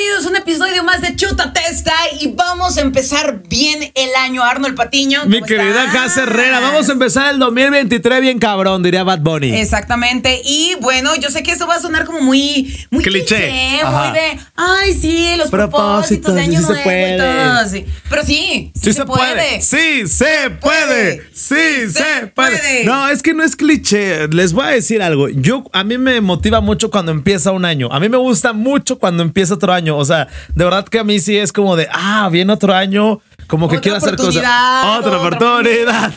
bienvenidos 0.00 0.24
a 0.24 0.28
un 0.30 0.36
episodio 0.50 0.82
más 0.82 1.00
de 1.00 1.14
Chuta 1.14 1.52
Testa 1.52 1.92
y 2.20 2.32
vamos 2.32 2.76
a 2.76 2.80
empezar 2.80 3.44
bien 3.48 3.92
el 3.94 4.10
año. 4.16 4.42
Arnold 4.42 4.74
Patiño. 4.74 5.24
Mi 5.26 5.40
querida 5.42 5.92
Casa 5.92 6.24
Herrera, 6.24 6.58
vamos 6.58 6.88
a 6.88 6.92
empezar 6.92 7.32
el 7.32 7.38
2023 7.38 8.20
bien 8.20 8.40
cabrón, 8.40 8.82
diría 8.82 9.04
Bad 9.04 9.20
Bunny. 9.20 9.54
Exactamente. 9.54 10.40
Y 10.44 10.74
bueno, 10.80 11.14
yo 11.14 11.30
sé 11.30 11.44
que 11.44 11.52
esto 11.52 11.68
va 11.68 11.76
a 11.76 11.80
sonar 11.80 12.04
como 12.04 12.20
muy, 12.20 12.76
muy 12.90 13.04
cliché. 13.04 13.78
muy 13.84 14.12
de, 14.12 14.40
ay, 14.56 14.92
sí, 14.94 15.34
los 15.36 15.50
propósitos, 15.50 16.34
de 16.34 16.40
año 16.40 16.58
sí 16.58 16.66
se 16.66 16.74
puede. 16.82 17.68
sí. 17.68 17.86
Pero 18.08 18.24
sí, 18.24 18.72
sí, 18.74 18.92
se, 18.92 19.04
puede. 19.04 19.60
Sí, 19.60 20.08
se 20.08 20.50
puede. 20.60 21.22
Sí, 21.32 21.88
se, 21.92 22.26
puede. 22.34 22.84
No, 22.84 23.08
es 23.08 23.22
que 23.22 23.34
no 23.34 23.44
es 23.44 23.54
cliché. 23.54 24.26
Les 24.26 24.52
voy 24.52 24.66
a 24.66 24.70
decir 24.70 25.00
algo. 25.00 25.28
Yo, 25.28 25.62
a 25.72 25.84
mí 25.84 25.96
me 25.96 26.20
motiva 26.20 26.60
mucho 26.60 26.90
cuando 26.90 27.12
empieza 27.12 27.52
un 27.52 27.64
año. 27.64 27.88
A 27.92 28.00
mí 28.00 28.08
me 28.08 28.16
gusta 28.16 28.52
mucho 28.52 28.98
cuando 28.98 29.22
empieza 29.22 29.54
otro 29.54 29.72
año. 29.72 29.96
O 29.96 30.04
sea, 30.04 30.26
de 30.54 30.64
verdad 30.64 30.86
que 30.88 30.98
a 30.98 31.04
mí 31.04 31.18
sí 31.20 31.36
es 31.36 31.52
como 31.52 31.76
de, 31.76 31.88
ah, 31.92 32.28
viene 32.30 32.52
otro 32.52 32.74
año. 32.74 33.20
Como 33.46 33.68
que 33.68 33.80
quiero 33.80 33.98
hacer 33.98 34.14
cosas. 34.14 34.36
Otra 34.36 35.18
oportunidad. 35.18 36.12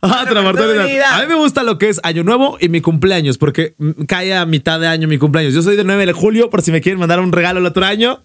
Otra 0.00 0.40
oportunidad. 0.40 1.12
A 1.12 1.20
mí 1.20 1.26
me 1.28 1.34
gusta 1.34 1.62
lo 1.62 1.76
que 1.76 1.90
es 1.90 2.00
Año 2.02 2.24
Nuevo 2.24 2.56
y 2.60 2.70
mi 2.70 2.80
cumpleaños, 2.80 3.36
porque 3.36 3.74
cae 4.06 4.34
a 4.34 4.46
mitad 4.46 4.80
de 4.80 4.86
año 4.86 5.06
mi 5.06 5.18
cumpleaños. 5.18 5.52
Yo 5.52 5.60
soy 5.60 5.76
de 5.76 5.84
9 5.84 6.06
de 6.06 6.12
julio, 6.14 6.48
por 6.48 6.62
si 6.62 6.72
me 6.72 6.80
quieren 6.80 6.98
mandar 6.98 7.20
un 7.20 7.30
regalo 7.30 7.60
el 7.60 7.66
otro 7.66 7.84
año. 7.84 8.22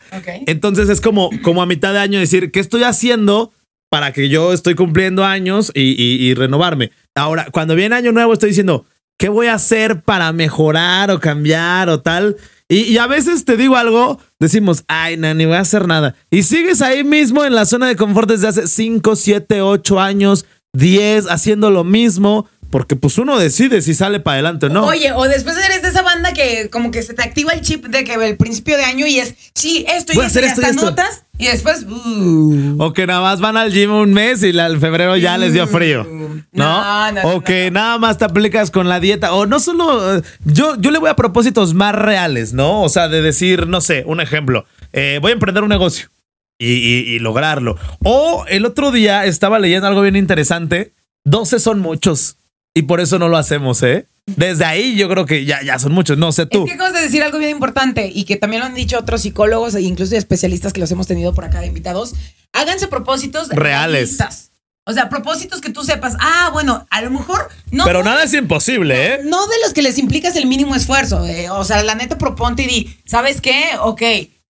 Entonces 0.47 0.87
es 0.87 1.01
como, 1.01 1.29
como 1.41 1.61
a 1.61 1.65
mitad 1.65 1.91
de 1.91 1.99
año 1.99 2.19
decir, 2.19 2.51
¿qué 2.51 2.61
estoy 2.61 2.83
haciendo 2.83 3.51
para 3.89 4.13
que 4.13 4.29
yo 4.29 4.53
estoy 4.53 4.75
cumpliendo 4.75 5.25
años 5.25 5.71
y, 5.73 5.81
y 5.81 6.33
renovarme? 6.33 6.91
Ahora, 7.15 7.47
cuando 7.51 7.75
viene 7.75 7.95
Año 7.95 8.11
Nuevo, 8.13 8.31
estoy 8.31 8.49
diciendo, 8.49 8.85
¿qué 9.17 9.29
voy 9.29 9.47
a 9.47 9.55
hacer 9.55 10.01
para 10.01 10.31
mejorar 10.31 11.11
o 11.11 11.19
cambiar 11.19 11.89
o 11.89 12.01
tal? 12.01 12.37
Y, 12.73 12.97
a 12.97 13.05
veces 13.05 13.45
te 13.45 13.55
digo 13.55 13.75
algo, 13.75 14.19
decimos, 14.39 14.83
ay, 14.87 15.15
no, 15.15 15.31
ni 15.35 15.45
voy 15.45 15.57
a 15.57 15.59
hacer 15.59 15.87
nada. 15.87 16.15
Y 16.31 16.41
sigues 16.41 16.81
ahí 16.81 17.03
mismo 17.03 17.45
en 17.45 17.53
la 17.53 17.65
zona 17.65 17.87
de 17.87 17.95
confort 17.95 18.27
desde 18.27 18.47
hace 18.47 18.67
5, 18.67 19.15
7, 19.15 19.61
8 19.61 19.99
años, 19.99 20.45
10, 20.73 21.27
haciendo 21.29 21.69
lo 21.69 21.83
mismo. 21.83 22.47
Porque 22.73 22.95
pues 22.95 23.19
uno 23.19 23.37
decide 23.37 23.83
si 23.83 23.93
sale 23.93 24.19
para 24.19 24.33
adelante 24.33 24.65
o 24.65 24.69
no. 24.69 24.87
Oye, 24.87 25.11
o 25.11 25.27
después 25.27 25.55
eres 25.63 25.83
de 25.83 25.89
esa 25.89 26.01
banda 26.01 26.33
que 26.33 26.71
como 26.71 26.89
que 26.89 27.03
se 27.03 27.13
te 27.13 27.21
activa 27.21 27.53
el 27.53 27.61
chip 27.61 27.85
de 27.85 28.03
que 28.03 28.15
el 28.15 28.35
principio 28.35 28.77
de 28.77 28.83
año 28.83 29.05
y 29.05 29.19
es, 29.19 29.35
sí, 29.53 29.85
esto 29.87 30.11
y, 30.11 30.19
esto, 30.19 30.39
y 30.39 30.45
hasta 30.45 30.71
notas 30.71 31.23
y 31.37 31.45
después... 31.45 31.83
Uh. 31.83 32.77
O 32.79 32.91
que 32.91 33.05
nada 33.05 33.21
más 33.21 33.39
van 33.39 33.57
al 33.57 33.71
gym 33.71 33.91
un 33.91 34.11
mes 34.11 34.41
y 34.41 34.57
el 34.57 34.79
febrero 34.79 35.15
ya 35.17 35.37
les 35.37 35.53
dio 35.53 35.67
frío. 35.67 36.03
¿No? 36.51 37.11
no, 37.11 37.21
o 37.35 37.41
que 37.41 37.69
nada 37.69 37.99
más 37.99 38.17
te 38.17 38.25
aplicas 38.25 38.71
con 38.71 38.89
la 38.89 38.99
dieta. 38.99 39.35
O 39.35 39.45
no 39.45 39.59
solo... 39.59 40.23
Yo, 40.43 40.75
yo 40.79 40.89
le 40.89 40.97
voy 40.97 41.11
a 41.11 41.15
propósitos 41.15 41.75
más 41.75 41.93
reales, 41.93 42.53
¿no? 42.53 42.81
O 42.81 42.89
sea, 42.89 43.07
de 43.07 43.21
decir, 43.21 43.67
no 43.67 43.81
sé, 43.81 44.03
un 44.07 44.19
ejemplo. 44.19 44.65
Eh, 44.93 45.19
voy 45.21 45.29
a 45.29 45.33
emprender 45.33 45.61
un 45.61 45.69
negocio 45.69 46.09
y, 46.57 46.69
y 46.69 47.19
lograrlo. 47.19 47.77
O 48.03 48.45
el 48.47 48.65
otro 48.65 48.91
día 48.91 49.25
estaba 49.25 49.59
leyendo 49.59 49.85
algo 49.85 50.01
bien 50.01 50.15
interesante. 50.15 50.93
12 51.25 51.59
son 51.59 51.79
muchos. 51.79 52.37
Y 52.73 52.83
por 52.83 52.99
eso 52.99 53.19
no 53.19 53.29
lo 53.29 53.37
hacemos, 53.37 53.83
¿eh? 53.83 54.07
Desde 54.25 54.65
ahí 54.65 54.95
yo 54.95 55.09
creo 55.09 55.25
que 55.25 55.45
ya, 55.45 55.61
ya 55.63 55.77
son 55.79 55.91
muchos, 55.91 56.17
no 56.17 56.31
sé 56.31 56.45
tú. 56.45 56.63
Es 56.63 56.69
que 56.69 56.73
acabas 56.73 56.93
de 56.93 57.01
decir 57.01 57.21
algo 57.21 57.37
bien 57.37 57.51
importante 57.51 58.09
y 58.13 58.23
que 58.23 58.37
también 58.37 58.61
lo 58.61 58.67
han 58.67 58.73
dicho 58.73 58.97
otros 58.97 59.21
psicólogos 59.21 59.75
e 59.75 59.81
incluso 59.81 60.15
especialistas 60.15 60.73
que 60.73 60.79
los 60.79 60.89
hemos 60.91 61.07
tenido 61.07 61.33
por 61.33 61.43
acá 61.45 61.59
de 61.59 61.67
invitados. 61.67 62.13
Háganse 62.53 62.87
propósitos 62.87 63.49
reales. 63.49 64.17
O 64.85 64.91
sea, 64.91 65.07
propósitos 65.07 65.61
que 65.61 65.69
tú 65.69 65.83
sepas, 65.83 66.15
ah, 66.19 66.49
bueno, 66.51 66.85
a 66.89 67.01
lo 67.01 67.09
mejor 67.09 67.49
no. 67.71 67.85
Pero 67.85 68.03
nada 68.03 68.23
es 68.23 68.33
imposible, 68.33 69.13
¿eh? 69.13 69.19
No 69.23 69.47
de 69.47 69.55
los 69.63 69.73
que 69.73 69.81
les 69.81 69.97
implicas 69.97 70.35
el 70.35 70.45
mínimo 70.45 70.75
esfuerzo. 70.75 71.25
Eh, 71.25 71.49
o 71.49 71.63
sea, 71.63 71.83
la 71.83 71.95
neta 71.95 72.17
proponte 72.17 72.63
y 72.63 72.67
di, 72.67 72.97
¿sabes 73.05 73.39
qué? 73.39 73.71
Ok, 73.81 74.01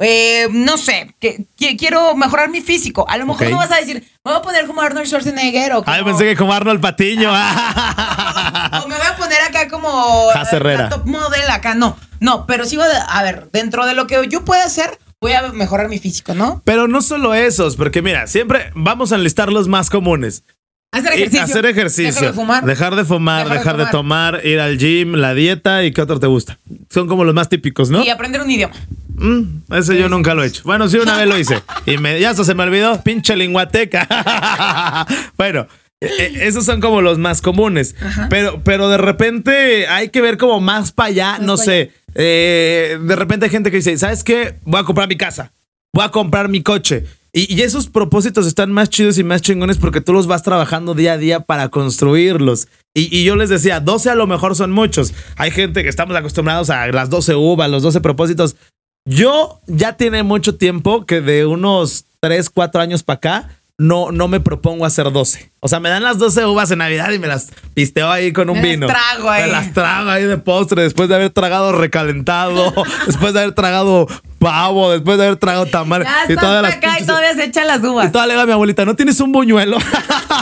eh, 0.04 0.48
no 0.52 0.78
sé, 0.78 1.14
que, 1.20 1.46
quiero 1.78 2.16
mejorar 2.16 2.50
mi 2.50 2.62
físico. 2.62 3.06
A 3.08 3.18
lo 3.18 3.28
mejor 3.28 3.52
no 3.52 3.58
vas 3.58 3.72
a 3.72 3.78
decir, 3.78 4.04
me 4.26 4.32
voy 4.32 4.40
a 4.40 4.42
poner 4.42 4.66
como 4.66 4.82
Arnold 4.82 5.06
Schwarzenegger 5.06 5.74
o 5.74 5.84
como... 5.84 5.96
Ay, 5.96 6.04
pensé 6.04 6.26
que 6.26 6.36
como 6.36 6.52
Arnold 6.52 6.82
Patiño. 6.82 7.30
o 8.84 8.88
me 8.88 8.96
voy 8.96 9.06
a 9.08 9.16
poner 9.16 9.42
acá 9.48 9.68
como 9.68 10.28
Herrera. 10.52 10.90
top 10.90 11.06
model 11.06 11.50
acá. 11.52 11.76
No, 11.76 11.96
no, 12.20 12.48
pero 12.48 12.66
sí 12.66 12.78
voy 12.78 12.88
a, 12.88 13.04
a 13.04 13.22
ver, 13.22 13.50
dentro 13.52 13.86
de 13.86 13.94
lo 13.94 14.08
que 14.08 14.28
yo 14.28 14.44
pueda 14.44 14.64
hacer, 14.64 14.98
voy 15.22 15.34
a 15.34 15.44
mejorar 15.54 15.88
mi 15.88 16.00
físico, 16.00 16.34
¿no? 16.34 16.64
Pero 16.66 16.88
no 16.88 17.04
solo 17.04 17.36
esos, 17.36 17.76
porque 17.76 18.02
mira, 18.02 18.26
siempre 18.26 18.72
vamos 18.74 19.12
a 19.12 19.16
enlistar 19.18 19.52
los 19.52 19.68
más 19.68 19.92
comunes. 19.92 20.44
Hacer 20.92 21.14
ejercicio. 21.14 21.44
Hacer 21.44 21.66
ejercicio. 21.66 22.12
Dejar 22.12 22.28
de 22.28 22.34
fumar. 22.34 22.66
Dejar 22.66 22.96
de 22.96 23.06
fumar, 23.06 23.50
dejar, 23.50 23.78
de, 23.78 23.86
tomar, 23.86 24.42
ir 24.46 24.60
al 24.60 24.78
gym, 24.78 25.14
la 25.14 25.34
dieta 25.34 25.86
y 25.86 25.92
qué 25.94 26.02
otro 26.02 26.20
te 26.20 26.28
gusta. 26.28 26.58
Son 26.90 27.08
como 27.08 27.24
los 27.24 27.34
más 27.34 27.48
típicos, 27.48 27.90
¿no? 27.90 28.04
Y 28.04 28.10
aprender 28.10 28.42
un 28.42 28.52
idioma. 28.52 28.76
Mm, 29.16 29.74
ese 29.74 29.98
yo 29.98 30.10
nunca 30.10 30.34
lo 30.34 30.44
he 30.44 30.48
hecho. 30.48 30.64
Bueno, 30.66 30.90
sí, 30.90 30.98
una 30.98 31.16
vez 31.16 31.28
lo 31.28 31.38
hice. 31.38 31.64
Y 31.86 31.98
me, 31.98 32.20
ya 32.20 32.34
se 32.34 32.54
me 32.56 32.64
olvidó. 32.64 33.02
Pinche 33.04 33.38
linguateca. 33.38 35.08
bueno, 35.38 35.68
e, 36.02 36.08
e, 36.08 36.48
esos 36.48 36.66
son 36.66 36.82
como 36.82 37.02
los 37.02 37.18
más 37.18 37.42
comunes. 37.42 37.96
Pero, 38.30 38.62
pero 38.64 38.90
de 38.90 38.98
repente 38.98 39.88
hay 39.88 40.10
que 40.10 40.20
ver 40.20 40.38
como 40.38 40.60
más 40.60 40.92
para 40.92 41.08
allá. 41.08 41.38
no 41.40 41.56
sé. 41.56 41.92
Eh, 42.16 43.00
de 43.02 43.16
repente 43.16 43.46
hay 43.46 43.52
gente 43.52 43.72
que 43.72 43.78
dice, 43.78 43.98
¿sabes 43.98 44.26
qué? 44.26 44.56
Voy 44.64 44.82
a 44.82 44.84
comprar 44.84 45.08
mi 45.08 45.16
casa. 45.16 45.54
Voy 45.94 46.04
a 46.04 46.10
comprar 46.10 46.50
mi 46.50 46.62
coche. 46.64 47.06
Y, 47.34 47.62
esos 47.62 47.88
propósitos 47.88 48.46
están 48.46 48.72
más 48.72 48.90
chidos 48.90 49.18
y 49.18 49.24
más 49.24 49.42
chingones 49.42 49.78
porque 49.78 50.02
tú 50.02 50.12
los 50.12 50.28
vas 50.28 50.44
trabajando 50.44 50.94
día 50.94 51.14
a 51.14 51.18
día 51.18 51.40
para 51.40 51.70
construirlos. 51.70 52.68
Y, 52.94 53.24
yo 53.24 53.38
les 53.38 53.50
decía, 53.50 53.80
12 53.80 54.10
a 54.10 54.16
lo 54.16 54.28
mejor 54.28 54.56
son 54.56 54.72
muchos. 54.72 55.14
Hay 55.38 55.52
gente 55.52 55.84
que 55.84 55.90
estamos 55.90 56.16
acostumbrados 56.16 56.70
a 56.70 56.88
las 56.88 57.10
12 57.10 57.36
uvas, 57.36 57.70
los 57.70 57.84
12 57.84 58.02
propósitos. 58.02 58.58
Yo 59.06 59.62
ya 59.68 59.96
tiene 59.96 60.24
mucho 60.24 60.56
tiempo 60.56 61.06
que 61.06 61.22
de 61.22 61.46
unos 61.46 62.06
3, 62.20 62.50
4 62.50 62.82
años 62.82 63.04
para 63.04 63.18
acá, 63.18 63.50
no, 63.78 64.12
no 64.12 64.28
me 64.28 64.42
propongo 64.42 64.86
hacer 64.86 65.12
12. 65.12 65.54
O 65.60 65.68
sea, 65.68 65.80
me 65.80 65.90
dan 65.90 66.04
las 66.04 66.20
12 66.20 66.46
uvas 66.46 66.70
en 66.70 66.80
Navidad 66.80 67.12
y 67.12 67.18
me 67.18 67.28
las 67.28 67.50
pisteo 67.74 68.12
ahí 68.12 68.34
con 68.34 68.50
un 68.50 68.62
vino. 68.62 68.88
Las 68.88 68.96
trago 68.96 69.30
ahí. 69.30 69.44
Me 69.44 69.52
las 69.52 69.74
trago 69.74 70.10
ahí 70.10 70.26
de 70.26 70.38
postre 70.38 70.84
después 70.84 71.10
de 71.10 71.16
haber 71.16 71.32
tragado 71.32 71.72
recalentado, 71.72 72.74
después 73.08 73.34
de 73.34 73.40
haber 73.40 73.56
tragado 73.56 74.08
pavo, 74.42 74.92
después 74.92 75.20
de 75.20 75.26
haber 75.26 75.38
tragado 75.38 75.68
tamal. 75.68 76.06
y 76.28 76.36
todas 76.36 76.74
acá 76.74 76.98
y 77.00 77.06
todavía 77.06 77.36
se 77.36 77.46
echan 77.46 77.68
las 77.68 77.84
uvas. 77.84 78.10
Y 78.10 78.12
todavía 78.12 78.28
le 78.28 78.34
digo 78.34 78.42
a 78.42 78.46
mi 78.48 78.52
abuelita, 78.54 78.86
¿no 78.86 78.96
tienes 78.96 79.20
un 79.20 79.32
buñuelo? 79.32 79.78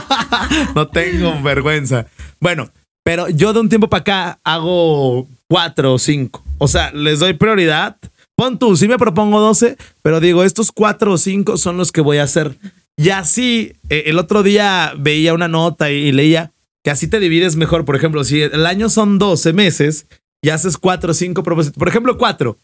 no 0.75 0.87
tengo 0.87 1.39
vergüenza. 1.41 2.07
Bueno, 2.39 2.71
pero 3.03 3.27
yo 3.27 3.51
de 3.51 3.59
un 3.59 3.69
tiempo 3.69 3.89
para 3.89 4.01
acá 4.01 4.39
hago 4.43 5.27
4 5.47 5.93
o 5.93 5.99
5. 5.99 6.43
O 6.59 6.67
sea, 6.67 6.91
les 6.91 7.19
doy 7.19 7.33
prioridad. 7.33 7.97
Pon 8.35 8.57
tú, 8.57 8.77
sí 8.77 8.87
me 8.87 8.97
propongo 8.97 9.41
12, 9.41 9.75
pero 10.01 10.21
digo, 10.21 10.45
estos 10.45 10.71
4 10.71 11.11
o 11.11 11.17
5 11.17 11.57
son 11.57 11.75
los 11.75 11.91
que 11.91 11.99
voy 11.99 12.19
a 12.19 12.23
hacer. 12.23 12.57
Y 12.95 13.09
así, 13.09 13.73
eh, 13.89 14.03
el 14.07 14.17
otro 14.17 14.43
día 14.43 14.93
veía 14.97 15.33
una 15.33 15.49
nota 15.49 15.91
y, 15.91 16.11
leía 16.13 16.53
que 16.83 16.91
así 16.91 17.07
te 17.07 17.19
divides 17.19 17.57
mejor. 17.57 17.83
Por 17.83 17.97
ejemplo, 17.97 18.23
si 18.23 18.41
el 18.41 18.65
año 18.65 18.87
son 18.87 19.19
12 19.19 19.51
meses 19.51 20.07
y 20.41 20.49
haces 20.49 20.77
4 20.77 21.11
o 21.11 21.13
5 21.13 21.43
propósitos, 21.43 21.77
por 21.77 21.89
ejemplo, 21.89 22.17
4, 22.17 22.57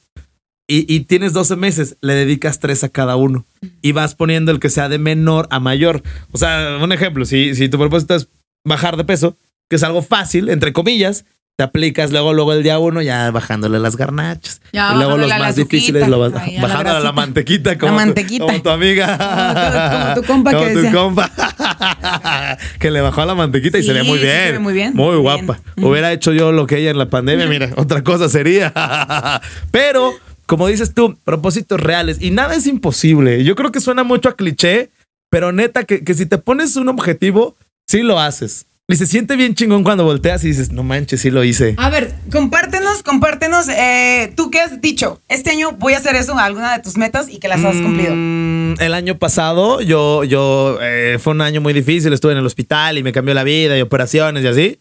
y, 0.67 1.01
tienes 1.01 1.33
12 1.33 1.55
meses, 1.57 1.97
le 2.01 2.15
dedicas 2.15 2.59
3 2.59 2.85
a 2.85 2.89
cada 2.89 3.15
uno 3.15 3.45
y 3.81 3.91
vas 3.91 4.15
poniendo 4.15 4.51
el 4.51 4.59
que 4.59 4.69
sea 4.69 4.89
de 4.89 4.97
menor 4.97 5.47
a 5.51 5.59
mayor. 5.59 6.01
O 6.31 6.37
sea, 6.37 6.79
un 6.81 6.91
ejemplo, 6.91 7.25
si, 7.25 7.53
si 7.55 7.69
tu 7.69 7.77
propósito 7.77 8.15
es 8.15 8.29
bajar 8.63 8.97
de 8.97 9.03
peso, 9.03 9.37
que 9.69 9.75
es 9.75 9.83
algo 9.83 10.01
fácil, 10.01 10.49
entre 10.49 10.73
comillas, 10.73 11.25
te 11.57 11.63
aplicas 11.63 12.11
luego, 12.11 12.33
luego 12.33 12.51
el 12.51 12.63
día 12.63 12.79
uno, 12.79 13.01
ya 13.01 13.31
bajándole 13.31 13.79
las 13.79 13.95
garnachas. 13.95 14.61
y 14.73 14.77
luego 14.77 15.17
los 15.17 15.29
más 15.29 15.55
difíciles 15.55 16.07
lo 16.09 16.19
vas 16.19 16.33
bajándole 16.33 16.99
la, 16.99 17.11
mantequita 17.13 17.77
como, 17.77 17.97
Tu, 18.13 18.61
tu 18.61 18.69
amiga. 18.69 20.15
Como, 20.15 20.21
tu 20.21 20.33
compa 20.33 20.51
que 20.51 20.73
tu 20.73 20.91
compa. 20.91 21.31
que 22.79 22.91
le 22.91 22.99
bajó 22.99 23.23
la 23.23 23.35
mantequita 23.35 23.77
y 23.77 23.83
se 23.83 23.93
ve 23.93 24.03
muy 24.03 24.19
bien. 24.19 24.45
Se 24.47 24.51
ve 24.51 24.59
muy 24.59 24.73
bien. 24.73 24.93
Muy 24.95 25.15
guapa. 25.15 25.59
Hubiera 25.77 26.11
hecho 26.11 26.33
yo 26.33 26.51
lo 26.51 26.67
que 26.67 26.79
ella 26.79 26.91
en 26.91 26.97
la 26.97 27.09
pandemia, 27.09 27.45
mira, 27.49 27.69
otra 27.77 28.03
cosa 28.03 28.27
sería. 28.27 28.73
Pero, 29.71 30.13
como 30.45 30.67
dices 30.67 30.93
tú, 30.93 31.17
propósitos 31.23 31.79
reales. 31.79 32.17
Y 32.21 32.31
nada 32.31 32.55
es 32.55 32.67
imposible. 32.67 33.43
Yo 33.43 33.55
creo 33.55 33.71
que 33.71 33.79
suena 33.79 34.03
mucho 34.03 34.29
a 34.29 34.35
cliché, 34.35 34.89
pero 35.29 35.51
neta, 35.51 35.83
que, 35.83 36.03
que 36.03 36.13
si 36.13 36.25
te 36.25 36.37
pones 36.37 36.75
un 36.75 36.89
objetivo, 36.89 37.55
sí 37.87 38.01
lo 38.01 38.19
haces. 38.19 38.65
Y 38.87 38.97
se 38.97 39.07
siente 39.07 39.35
bien 39.35 39.55
chingón 39.55 39.83
cuando 39.83 40.03
volteas 40.03 40.43
y 40.43 40.49
dices, 40.49 40.71
no 40.71 40.83
manches, 40.83 41.21
sí 41.21 41.31
lo 41.31 41.43
hice. 41.43 41.73
A 41.77 41.89
ver, 41.89 42.13
compártenos, 42.31 43.01
compártenos, 43.01 43.67
eh, 43.67 44.31
tú 44.37 44.51
qué 44.51 44.59
has 44.59 44.79
dicho, 44.79 45.19
este 45.27 45.49
año 45.49 45.71
voy 45.71 45.93
a 45.93 45.97
hacer 45.97 46.15
eso, 46.15 46.37
alguna 46.37 46.77
de 46.77 46.83
tus 46.83 46.95
metas 46.95 47.27
y 47.27 47.39
que 47.39 47.47
las 47.47 47.63
has 47.63 47.77
cumplido. 47.77 48.13
Mm, 48.15 48.75
el 48.79 48.93
año 48.93 49.17
pasado 49.17 49.81
yo, 49.81 50.23
yo, 50.23 50.77
eh, 50.83 51.17
fue 51.19 51.33
un 51.33 51.41
año 51.41 51.61
muy 51.61 51.73
difícil, 51.73 52.13
estuve 52.13 52.33
en 52.33 52.37
el 52.37 52.45
hospital 52.45 52.99
y 52.99 53.03
me 53.03 53.11
cambió 53.11 53.33
la 53.33 53.43
vida 53.43 53.75
y 53.75 53.81
operaciones 53.81 54.43
y 54.43 54.47
así. 54.47 54.79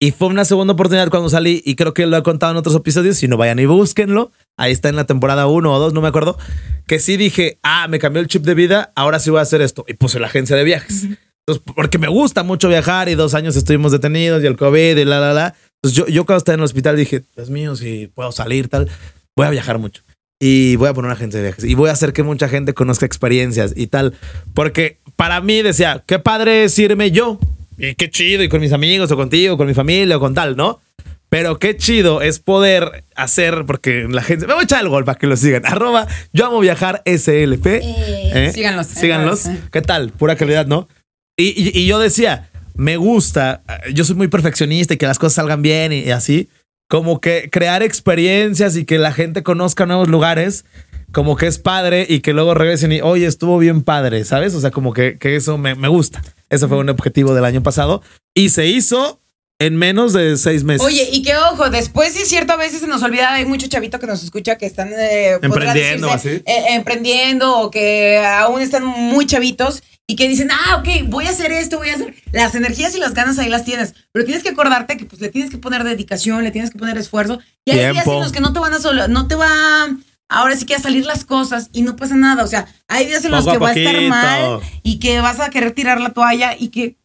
Y 0.00 0.12
fue 0.12 0.28
una 0.28 0.46
segunda 0.46 0.72
oportunidad 0.72 1.10
cuando 1.10 1.28
salí 1.28 1.62
y 1.62 1.74
creo 1.74 1.92
que 1.92 2.06
lo 2.06 2.16
he 2.16 2.22
contado 2.22 2.52
en 2.52 2.56
otros 2.56 2.74
episodios, 2.74 3.18
si 3.18 3.28
no 3.28 3.36
vayan 3.36 3.58
y 3.58 3.66
búsquenlo. 3.66 4.32
Ahí 4.56 4.72
está 4.72 4.88
en 4.88 4.96
la 4.96 5.04
temporada 5.04 5.46
1 5.46 5.72
o 5.72 5.78
2, 5.78 5.92
no 5.92 6.00
me 6.00 6.08
acuerdo. 6.08 6.38
Que 6.86 6.98
sí 6.98 7.16
dije, 7.16 7.58
ah, 7.62 7.88
me 7.88 7.98
cambió 7.98 8.20
el 8.20 8.28
chip 8.28 8.44
de 8.44 8.54
vida, 8.54 8.92
ahora 8.94 9.18
sí 9.18 9.30
voy 9.30 9.38
a 9.38 9.42
hacer 9.42 9.62
esto. 9.62 9.84
Y 9.88 9.94
puse 9.94 10.20
la 10.20 10.26
agencia 10.26 10.56
de 10.56 10.64
viajes 10.64 11.08
porque 11.74 11.98
me 11.98 12.08
gusta 12.08 12.42
mucho 12.42 12.68
viajar 12.68 13.08
y 13.08 13.14
dos 13.14 13.34
años 13.34 13.56
estuvimos 13.56 13.92
detenidos 13.92 14.42
y 14.42 14.46
el 14.46 14.56
COVID 14.56 14.96
y 14.96 15.04
la, 15.04 15.20
la, 15.20 15.32
la. 15.32 15.54
Entonces 15.82 15.96
yo, 15.96 16.06
yo 16.06 16.24
cuando 16.24 16.38
estaba 16.38 16.54
en 16.54 16.60
el 16.60 16.64
hospital 16.64 16.96
dije, 16.96 17.22
Dios 17.36 17.50
mío, 17.50 17.74
si 17.74 18.08
puedo 18.14 18.30
salir, 18.32 18.68
tal, 18.68 18.88
voy 19.36 19.46
a 19.46 19.50
viajar 19.50 19.78
mucho. 19.78 20.02
y 20.40 20.76
voy 20.76 20.88
a 20.88 20.94
poner 20.94 21.06
una 21.06 21.14
agencia 21.14 21.38
de 21.38 21.46
viajes 21.46 21.64
y 21.64 21.74
voy 21.74 21.88
a 21.88 21.92
hacer 21.92 22.12
que 22.12 22.22
mucha 22.22 22.48
gente 22.48 22.74
conozca 22.74 23.06
experiencias 23.06 23.72
y 23.76 23.88
tal. 23.88 24.14
Porque 24.54 24.98
para 25.16 25.40
mí 25.40 25.62
decía, 25.62 26.02
qué 26.06 26.18
padre 26.18 26.64
es 26.64 26.78
irme 26.78 27.10
yo. 27.10 27.38
Y 27.78 27.94
qué 27.94 28.10
chido, 28.10 28.42
y 28.42 28.48
con 28.48 28.60
mis 28.60 28.72
amigos, 28.72 29.10
o 29.10 29.16
contigo, 29.16 29.56
con 29.56 29.66
mi 29.66 29.74
familia, 29.74 30.18
o 30.18 30.20
con 30.20 30.34
tal, 30.34 30.56
¿no? 30.56 30.80
Pero 31.32 31.58
qué 31.58 31.78
chido 31.78 32.20
es 32.20 32.40
poder 32.40 33.06
hacer, 33.16 33.64
porque 33.66 34.06
la 34.06 34.20
gente. 34.20 34.46
Me 34.46 34.52
voy 34.52 34.60
a 34.60 34.64
echar 34.64 34.82
el 34.82 34.90
gol 34.90 35.06
para 35.06 35.18
que 35.18 35.26
lo 35.26 35.34
sigan. 35.38 35.64
Arroba 35.64 36.06
yo 36.34 36.44
amo 36.44 36.60
viajar 36.60 37.02
SLP. 37.06 37.66
Eh, 37.66 37.82
¿eh? 38.34 38.50
Síganlos. 38.52 38.88
Síganlos. 38.88 39.44
¿Qué 39.72 39.80
tal? 39.80 40.10
Pura 40.10 40.36
calidad, 40.36 40.66
¿no? 40.66 40.88
Y, 41.38 41.86
yo 41.86 41.98
decía, 41.98 42.50
me 42.74 42.98
gusta, 42.98 43.62
yo 43.94 44.04
soy 44.04 44.14
muy 44.14 44.28
perfeccionista 44.28 44.92
y 44.92 44.98
que 44.98 45.06
las 45.06 45.18
cosas 45.18 45.36
salgan 45.36 45.62
bien 45.62 45.94
y 45.94 46.10
así 46.10 46.50
como 46.86 47.18
que 47.18 47.48
crear 47.50 47.82
experiencias 47.82 48.76
y 48.76 48.84
que 48.84 48.98
la 48.98 49.10
gente 49.10 49.42
conozca 49.42 49.86
nuevos 49.86 50.08
lugares, 50.08 50.66
como 51.12 51.36
que 51.36 51.46
es 51.46 51.58
padre 51.58 52.04
y 52.06 52.20
que 52.20 52.34
luego 52.34 52.52
regresen 52.52 52.92
y, 52.92 53.00
oye, 53.00 53.24
estuvo 53.24 53.56
bien 53.56 53.84
padre, 53.84 54.26
¿sabes? 54.26 54.54
O 54.54 54.60
sea, 54.60 54.70
como 54.70 54.92
que, 54.92 55.16
que 55.16 55.34
eso 55.36 55.56
me, 55.56 55.76
me 55.76 55.88
gusta. 55.88 56.22
Ese 56.50 56.68
fue 56.68 56.76
un 56.76 56.90
objetivo 56.90 57.34
del 57.34 57.46
año 57.46 57.62
pasado 57.62 58.02
y 58.34 58.50
se 58.50 58.66
hizo 58.66 59.21
en 59.66 59.76
menos 59.76 60.12
de 60.12 60.36
seis 60.36 60.64
meses. 60.64 60.86
Oye, 60.86 61.08
y 61.12 61.22
que 61.22 61.36
ojo, 61.36 61.70
después 61.70 62.12
sí 62.12 62.22
es 62.22 62.28
cierto, 62.28 62.52
a 62.52 62.56
veces 62.56 62.80
se 62.80 62.86
nos 62.86 63.02
olvida, 63.02 63.32
hay 63.32 63.44
mucho 63.44 63.68
chavito 63.68 64.00
que 64.00 64.06
nos 64.06 64.22
escucha 64.22 64.58
que 64.58 64.66
están 64.66 64.90
eh, 64.92 65.38
emprendiendo. 65.40 66.08
Eh, 66.24 66.42
emprendiendo 66.70 67.58
o 67.58 67.70
que 67.70 68.18
aún 68.18 68.60
están 68.60 68.84
muy 68.84 69.26
chavitos 69.26 69.82
y 70.06 70.16
que 70.16 70.28
dicen, 70.28 70.50
ah, 70.50 70.76
ok, 70.80 71.08
voy 71.08 71.26
a 71.26 71.30
hacer 71.30 71.52
esto, 71.52 71.78
voy 71.78 71.90
a 71.90 71.94
hacer. 71.94 72.14
Las 72.32 72.54
energías 72.54 72.94
y 72.96 72.98
las 72.98 73.14
ganas 73.14 73.38
ahí 73.38 73.48
las 73.48 73.64
tienes, 73.64 73.94
pero 74.10 74.24
tienes 74.24 74.42
que 74.42 74.50
acordarte 74.50 74.96
que 74.96 75.04
pues 75.04 75.20
le 75.20 75.28
tienes 75.28 75.50
que 75.50 75.58
poner 75.58 75.84
dedicación, 75.84 76.42
le 76.42 76.50
tienes 76.50 76.70
que 76.70 76.78
poner 76.78 76.98
esfuerzo. 76.98 77.38
Y 77.64 77.70
hay 77.70 77.92
días 77.92 78.06
en 78.06 78.20
los 78.20 78.32
que 78.32 78.40
no 78.40 78.52
te 78.52 78.58
van 78.58 78.74
a 78.74 78.80
solo, 78.80 79.06
no 79.08 79.28
te 79.28 79.36
va 79.36 79.88
ahora 80.28 80.56
sí 80.56 80.64
que 80.66 80.74
a 80.74 80.80
salir 80.80 81.06
las 81.06 81.24
cosas 81.24 81.70
y 81.72 81.82
no 81.82 81.94
pasa 81.94 82.16
nada. 82.16 82.42
O 82.42 82.46
sea, 82.46 82.66
hay 82.88 83.06
días 83.06 83.24
en 83.24 83.30
los 83.30 83.46
que 83.46 83.58
va 83.58 83.70
a 83.70 83.72
estar 83.74 84.00
mal 84.02 84.60
y 84.82 84.98
que 84.98 85.20
vas 85.20 85.38
a 85.40 85.50
querer 85.50 85.72
tirar 85.72 86.00
la 86.00 86.10
toalla 86.10 86.56
y 86.58 86.68
que 86.68 86.96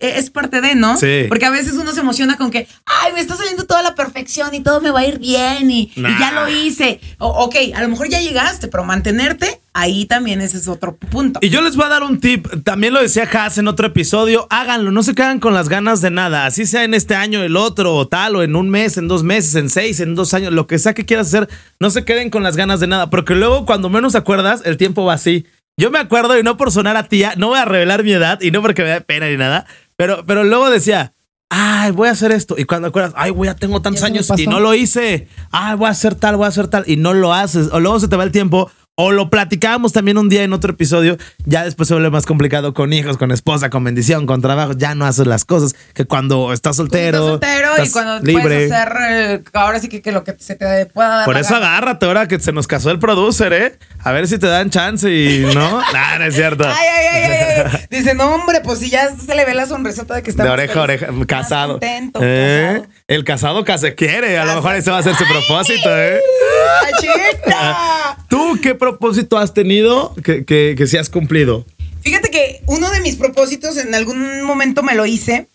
es 0.00 0.30
parte 0.30 0.60
de, 0.60 0.74
¿no? 0.74 0.96
Sí. 0.96 1.26
Porque 1.28 1.44
a 1.44 1.50
veces 1.50 1.74
uno 1.74 1.92
se 1.92 2.00
emociona 2.00 2.36
con 2.36 2.50
que, 2.50 2.66
ay, 2.86 3.12
me 3.12 3.20
está 3.20 3.36
saliendo 3.36 3.64
toda 3.64 3.82
la 3.82 3.94
perfección 3.94 4.54
y 4.54 4.60
todo 4.60 4.80
me 4.80 4.90
va 4.90 5.00
a 5.00 5.06
ir 5.06 5.18
bien 5.18 5.70
y, 5.70 5.92
ya 5.96 6.32
lo 6.32 6.48
hice. 6.48 7.00
ok, 7.18 7.54
a 7.74 7.82
lo 7.82 7.88
mejor 7.88 8.08
ya 8.08 8.20
llegaste, 8.20 8.68
pero 8.68 8.84
mantenerte, 8.84 9.60
ahí 9.72 10.06
también 10.06 10.40
ese 10.40 10.58
es 10.58 10.68
otro 10.68 10.96
punto. 10.96 11.40
Y 11.42 11.50
yo 11.50 11.60
les 11.60 11.76
voy 11.76 11.86
a 11.86 11.88
dar 11.88 12.02
un 12.02 12.20
tip, 12.20 12.46
también 12.64 12.94
lo 12.94 13.00
decía 13.00 13.28
Haas 13.30 13.58
en 13.58 13.68
otro 13.68 13.88
episodio, 13.88 14.46
háganlo, 14.50 14.90
no 14.90 15.02
se 15.02 15.14
quedan 15.14 15.40
con 15.40 15.52
las 15.52 15.68
ganas 15.68 16.00
de 16.00 16.10
nada, 16.10 16.46
así 16.46 16.66
sea 16.66 16.84
en 16.84 16.94
este 16.94 17.14
año, 17.14 17.42
el 17.42 17.56
otro, 17.56 17.94
o 17.94 18.08
tal, 18.08 18.36
o 18.36 18.42
en 18.42 18.56
un 18.56 18.70
mes, 18.70 18.96
en 18.96 19.08
dos 19.08 19.22
meses, 19.22 19.54
en 19.56 19.68
seis, 19.68 20.00
en 20.00 20.14
dos 20.14 20.32
años, 20.34 20.52
lo 20.52 20.66
que 20.66 20.78
sea 20.78 20.94
que 20.94 21.04
quieras 21.04 21.28
hacer, 21.28 21.48
no 21.80 21.90
se 21.90 22.04
queden 22.04 22.30
con 22.30 22.42
las 22.42 22.56
ganas 22.56 22.80
de 22.80 22.86
nada, 22.86 23.10
porque 23.10 23.34
luego 23.34 23.66
cuando 23.66 23.90
menos 23.90 24.14
acuerdas, 24.14 24.62
el 24.64 24.76
tiempo 24.76 25.04
va 25.04 25.14
así. 25.14 25.46
Yo 25.76 25.90
me 25.90 25.98
acuerdo, 25.98 26.38
y 26.38 26.42
no 26.42 26.56
por 26.56 26.70
sonar 26.70 26.96
a 26.96 27.04
tía, 27.04 27.34
no 27.36 27.48
voy 27.48 27.58
a 27.58 27.64
revelar 27.64 28.04
mi 28.04 28.12
edad, 28.12 28.40
y 28.40 28.50
no 28.50 28.62
porque 28.62 28.82
me 28.82 28.90
da 28.90 29.00
pena 29.00 29.28
ni 29.28 29.36
nada, 29.36 29.66
pero, 29.96 30.24
pero 30.24 30.44
luego 30.44 30.70
decía, 30.70 31.14
ay, 31.50 31.90
voy 31.92 32.08
a 32.08 32.12
hacer 32.12 32.32
esto. 32.32 32.56
Y 32.58 32.64
cuando 32.64 32.88
acuerdas, 32.88 33.12
ay, 33.16 33.30
güey, 33.30 33.50
ya 33.50 33.56
tengo 33.56 33.80
tantos 33.80 34.02
años 34.02 34.30
y 34.36 34.46
no 34.46 34.60
lo 34.60 34.74
hice. 34.74 35.28
Ay, 35.50 35.76
voy 35.76 35.86
a 35.86 35.90
hacer 35.90 36.14
tal, 36.14 36.36
voy 36.36 36.46
a 36.46 36.48
hacer 36.48 36.68
tal. 36.68 36.84
Y 36.86 36.96
no 36.96 37.14
lo 37.14 37.32
haces. 37.32 37.68
O 37.72 37.80
luego 37.80 38.00
se 38.00 38.08
te 38.08 38.16
va 38.16 38.24
el 38.24 38.32
tiempo 38.32 38.70
o 38.96 39.10
lo 39.10 39.28
platicábamos 39.28 39.92
también 39.92 40.18
un 40.18 40.28
día 40.28 40.44
en 40.44 40.52
otro 40.52 40.72
episodio. 40.72 41.18
Ya 41.44 41.64
después 41.64 41.88
se 41.88 41.94
vuelve 41.94 42.10
más 42.10 42.26
complicado 42.26 42.74
con 42.74 42.92
hijos, 42.92 43.16
con 43.16 43.32
esposa, 43.32 43.70
con 43.70 43.82
bendición, 43.82 44.26
con 44.26 44.40
trabajo. 44.40 44.72
Ya 44.76 44.94
no 44.94 45.04
haces 45.04 45.26
las 45.26 45.44
cosas 45.44 45.74
que 45.94 46.04
cuando 46.04 46.52
estás 46.52 46.76
soltero. 46.76 47.34
Estás 47.34 47.40
soltero 47.60 47.84
y 47.84 47.90
cuando 47.90 48.24
libre. 48.24 48.42
puedes 48.42 48.72
hacer. 48.72 48.92
Eh, 49.10 49.42
ahora 49.52 49.80
sí 49.80 49.88
que, 49.88 50.12
lo 50.12 50.22
que 50.22 50.36
se 50.38 50.54
te 50.54 50.86
pueda 50.86 51.08
dar. 51.08 51.24
Por 51.24 51.36
eso 51.36 51.56
agárrate 51.56 52.06
ahora 52.06 52.28
que 52.28 52.38
se 52.38 52.52
nos 52.52 52.66
casó 52.66 52.90
el 52.90 53.00
producer, 53.00 53.52
¿eh? 53.52 53.78
A 54.02 54.12
ver 54.12 54.28
si 54.28 54.38
te 54.38 54.46
dan 54.46 54.70
chance 54.70 55.12
y 55.12 55.44
no. 55.54 55.80
nah, 55.92 56.18
no 56.18 56.26
es 56.26 56.34
cierto. 56.34 56.64
Ay, 56.64 56.88
ay, 56.88 57.06
ay, 57.06 57.62
ay. 57.72 57.80
Dice, 57.90 58.14
no, 58.14 58.32
hombre, 58.32 58.60
pues 58.62 58.78
si 58.78 58.90
ya 58.90 59.10
se 59.16 59.34
le 59.34 59.44
ve 59.44 59.54
la 59.54 59.66
sonrisota 59.66 60.14
de 60.14 60.22
que 60.22 60.30
está. 60.30 60.44
De 60.44 60.50
oreja 60.50 60.78
a 60.78 60.82
oreja, 60.82 61.06
casado. 61.26 61.80
¿Eh? 61.82 62.82
El 63.08 63.24
casado 63.24 63.64
que 63.64 63.76
se 63.76 63.96
quiere. 63.96 64.38
A 64.38 64.44
lo 64.44 64.54
mejor 64.54 64.76
ese 64.76 64.92
va 64.92 64.98
a 64.98 65.02
ser 65.02 65.16
su 65.16 65.24
propósito, 65.24 65.90
¿eh? 65.90 66.20
¿Tú 68.28 68.58
qué 68.62 68.74
propósito 68.84 69.38
has 69.38 69.54
tenido 69.54 70.14
que, 70.22 70.44
que, 70.44 70.74
que 70.76 70.98
has 70.98 71.10
cumplido? 71.10 71.64
Fíjate 72.02 72.30
que 72.30 72.62
uno 72.66 72.90
de 72.90 73.00
mis 73.00 73.16
propósitos 73.16 73.76
en 73.78 73.94
algún 73.94 74.42
momento 74.42 74.82
me 74.82 74.94
lo 74.94 75.06
hice. 75.06 75.48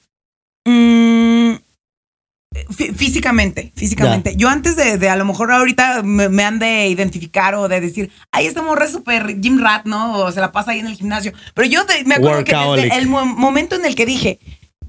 Mm, 0.66 1.56
físicamente, 2.96 3.72
físicamente. 3.76 4.36
Yo 4.36 4.50
antes 4.50 4.76
de, 4.76 5.10
a 5.10 5.16
lo 5.16 5.26
mejor 5.26 5.52
ahorita 5.52 6.02
me, 6.04 6.44
han 6.44 6.60
de 6.60 6.88
identificar 6.88 7.54
o 7.56 7.68
de 7.68 7.80
decir, 7.80 8.12
ay, 8.32 8.48
esta 8.48 8.62
morra 8.62 8.86
es 8.86 8.92
súper 8.92 9.40
gym 9.40 9.62
rat, 9.62 9.86
¿no? 9.86 10.18
O 10.18 10.32
se 10.32 10.42
la 10.42 10.52
pasa 10.52 10.72
ahí 10.72 10.80
en 10.80 10.88
el 10.88 10.96
gimnasio. 10.96 11.34
Pero 11.54 11.68
yo 11.68 11.82
me 12.06 12.16
acuerdo 12.16 12.44
que 12.44 12.56
desde 12.56 12.98
el 12.98 13.08
momento 13.08 13.76
en 13.76 13.86
el 13.86 13.96
que 13.96 14.06
dije, 14.06 14.40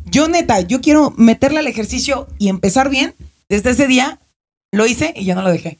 yo 0.06 0.28
neta, 0.28 0.60
yo 0.60 0.80
quiero 0.80 1.12
meterle 1.16 1.58
al 1.58 1.66
ejercicio 1.66 2.26
y 2.38 2.48
empezar 2.48 2.88
bien, 2.88 3.14
desde 3.48 3.70
ese 3.70 3.86
día 3.86 4.18
lo 4.72 4.86
hice 4.86 5.12
y 5.14 5.24
ya 5.24 5.34
no 5.34 5.42
lo 5.42 5.50
dejé. 5.50 5.78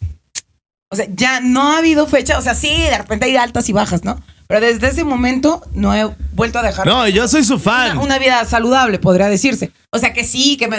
O 0.93 0.97
sea, 0.97 1.07
ya 1.09 1.41
no 1.41 1.73
ha 1.73 1.79
habido 1.79 2.07
fecha. 2.07 2.37
O 2.39 2.43
sea, 2.43 2.55
sí, 2.55 2.69
de 2.69 2.99
repente 2.99 3.27
hay 3.27 3.37
altas 3.37 3.69
y 3.69 3.73
bajas, 3.73 4.05
¿no? 4.05 4.21
Pero 4.51 4.67
desde 4.67 4.89
ese 4.89 5.05
momento 5.05 5.63
no 5.75 5.95
he 5.95 6.11
vuelto 6.33 6.59
a 6.59 6.63
dejar. 6.63 6.85
No, 6.85 7.07
yo 7.07 7.29
soy 7.29 7.45
su 7.45 7.61
fan. 7.61 7.99
Una, 7.99 8.19
vida 8.19 8.45
saludable, 8.45 8.99
podría 8.99 9.29
decirse. 9.29 9.71
O 9.91 9.99
sea 9.99 10.13
que 10.13 10.25
sí, 10.25 10.57
que 10.57 10.67
me, 10.67 10.77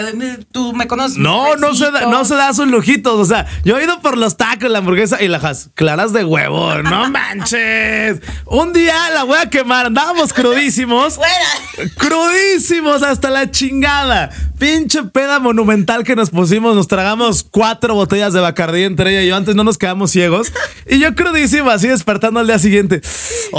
tú 0.52 0.74
me 0.74 0.86
conoces. 0.86 1.16
No, 1.16 1.56
no 1.56 1.74
se, 1.74 1.90
da, 1.90 2.06
no 2.06 2.24
se 2.26 2.34
da 2.34 2.52
sus 2.52 2.66
lujitos. 2.66 3.14
O 3.14 3.24
sea, 3.24 3.46
yo 3.64 3.78
he 3.78 3.84
ido 3.84 4.00
por 4.00 4.18
los 4.18 4.36
tacos, 4.36 4.70
la 4.70 4.78
hamburguesa 4.78 5.22
y 5.22 5.28
las 5.28 5.70
claras 5.74 6.12
de 6.12 6.22
huevo. 6.22 6.74
No 6.82 7.10
manches. 7.10 8.20
Un 8.44 8.74
día 8.74 9.10
la 9.14 9.24
voy 9.24 9.38
a 9.38 9.48
quemar. 9.48 9.86
Andábamos 9.86 10.34
crudísimos. 10.34 11.18
crudísimos 11.96 13.02
hasta 13.02 13.30
la 13.30 13.50
chingada. 13.50 14.28
Pinche 14.58 15.02
peda 15.04 15.38
monumental 15.38 16.04
que 16.04 16.14
nos 16.14 16.28
pusimos. 16.28 16.74
Nos 16.74 16.88
tragamos 16.88 17.42
cuatro 17.42 17.94
botellas 17.94 18.34
de 18.34 18.40
Bacardí 18.40 18.84
entre 18.84 19.12
ella 19.12 19.22
y 19.22 19.28
yo. 19.28 19.36
Antes 19.36 19.54
no 19.54 19.64
nos 19.64 19.78
quedamos 19.78 20.10
ciegos. 20.10 20.52
Y 20.86 20.98
yo 20.98 21.14
crudísimo, 21.14 21.70
así 21.70 21.88
despertando 21.88 22.40
al 22.40 22.46
día 22.46 22.58
siguiente. 22.58 23.02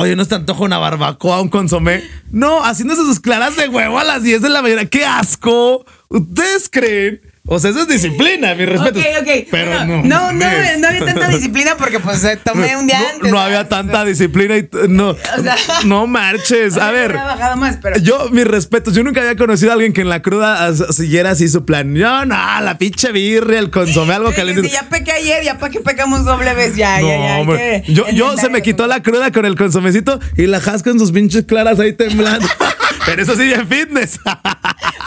Oye, 0.04 0.18
¿no 0.18 0.26
te 0.26 0.36
antoja 0.36 0.66
una 0.66 0.80
barbacoa, 0.80 1.40
un 1.40 1.48
consomé? 1.48 2.04
No, 2.30 2.62
haciéndose 2.66 3.04
sus 3.04 3.22
claras 3.22 3.56
de 3.56 3.70
huevo 3.70 3.98
a 4.00 4.04
las 4.04 4.22
10 4.22 4.42
de 4.42 4.50
la 4.50 4.62
mañana. 4.62 4.84
¡Qué 4.84 5.06
asco! 5.06 5.86
¿Ustedes 6.10 6.68
creen? 6.70 7.22
O 7.46 7.60
sea, 7.60 7.72
eso 7.72 7.82
es 7.82 7.90
disciplina, 7.90 8.56
mi 8.56 8.66
respeto. 8.66 9.00
Ok, 9.00 9.06
ok. 9.22 9.48
Pero 9.52 9.84
no. 9.84 10.02
No, 10.04 10.32
no, 10.32 10.46
no, 10.78 10.88
había 10.88 11.06
tanta 11.06 11.28
disciplina 11.28 11.76
porque 11.78 12.00
pues 12.00 12.24
eh, 12.24 12.40
tomé 12.42 12.78
un 12.78 12.88
día 12.88 13.02
antes. 13.14 13.30
No, 13.30 13.38
había 13.38 13.68
tanta 13.68 14.06
disciplina 14.06 14.56
y 14.56 14.70
no. 14.88 15.10
O 15.10 15.44
sea, 15.44 15.58
no 15.86 16.08
marches. 16.08 16.78
A 16.78 16.92
ver. 16.92 17.14
Más, 17.58 17.80
pero... 17.82 18.00
Yo, 18.00 18.30
mi 18.32 18.46
respeto, 18.46 18.92
yo 18.92 19.04
nunca 19.04 19.20
había 19.20 19.36
conocido 19.36 19.72
a 19.72 19.74
alguien 19.74 19.92
que 19.92 20.02
en 20.02 20.10
la 20.10 20.22
cruda 20.22 20.74
siguiera 20.94 21.32
así 21.32 21.50
su 21.50 21.66
plan. 21.66 21.94
No, 21.94 22.26
no, 22.26 22.36
la 22.62 22.78
pinche 22.78 23.12
birria, 23.12 23.60
el 23.60 23.70
consomé, 23.72 24.14
algo 24.14 24.32
caliente. 24.34 24.70
ya 24.70 24.88
pequé 24.88 25.12
ayer, 25.12 25.44
ya 25.44 25.58
para 25.58 25.70
que 25.70 25.82
pecamos 25.82 26.24
doble 26.24 26.54
vez, 26.54 26.78
ya, 26.78 27.02
ya, 27.02 27.44
ya. 27.44 27.84
yo, 27.88 28.10
yo 28.12 28.38
se 28.38 28.50
me 28.50 28.62
quitó 28.62 28.88
la 28.88 29.04
cruda 29.04 29.34
con 29.34 29.46
el 29.46 29.56
consomecito 29.58 30.18
y 30.38 30.48
la 30.48 30.62
jasco 30.62 30.92
en 30.92 30.98
sus 30.98 31.12
pinches 31.12 31.44
claras 31.44 31.78
ahí 31.82 31.92
temblando. 31.92 32.48
pero 33.06 33.22
eso 33.22 33.36
sí, 33.36 33.52
en 33.52 33.68
fitness. 33.68 34.20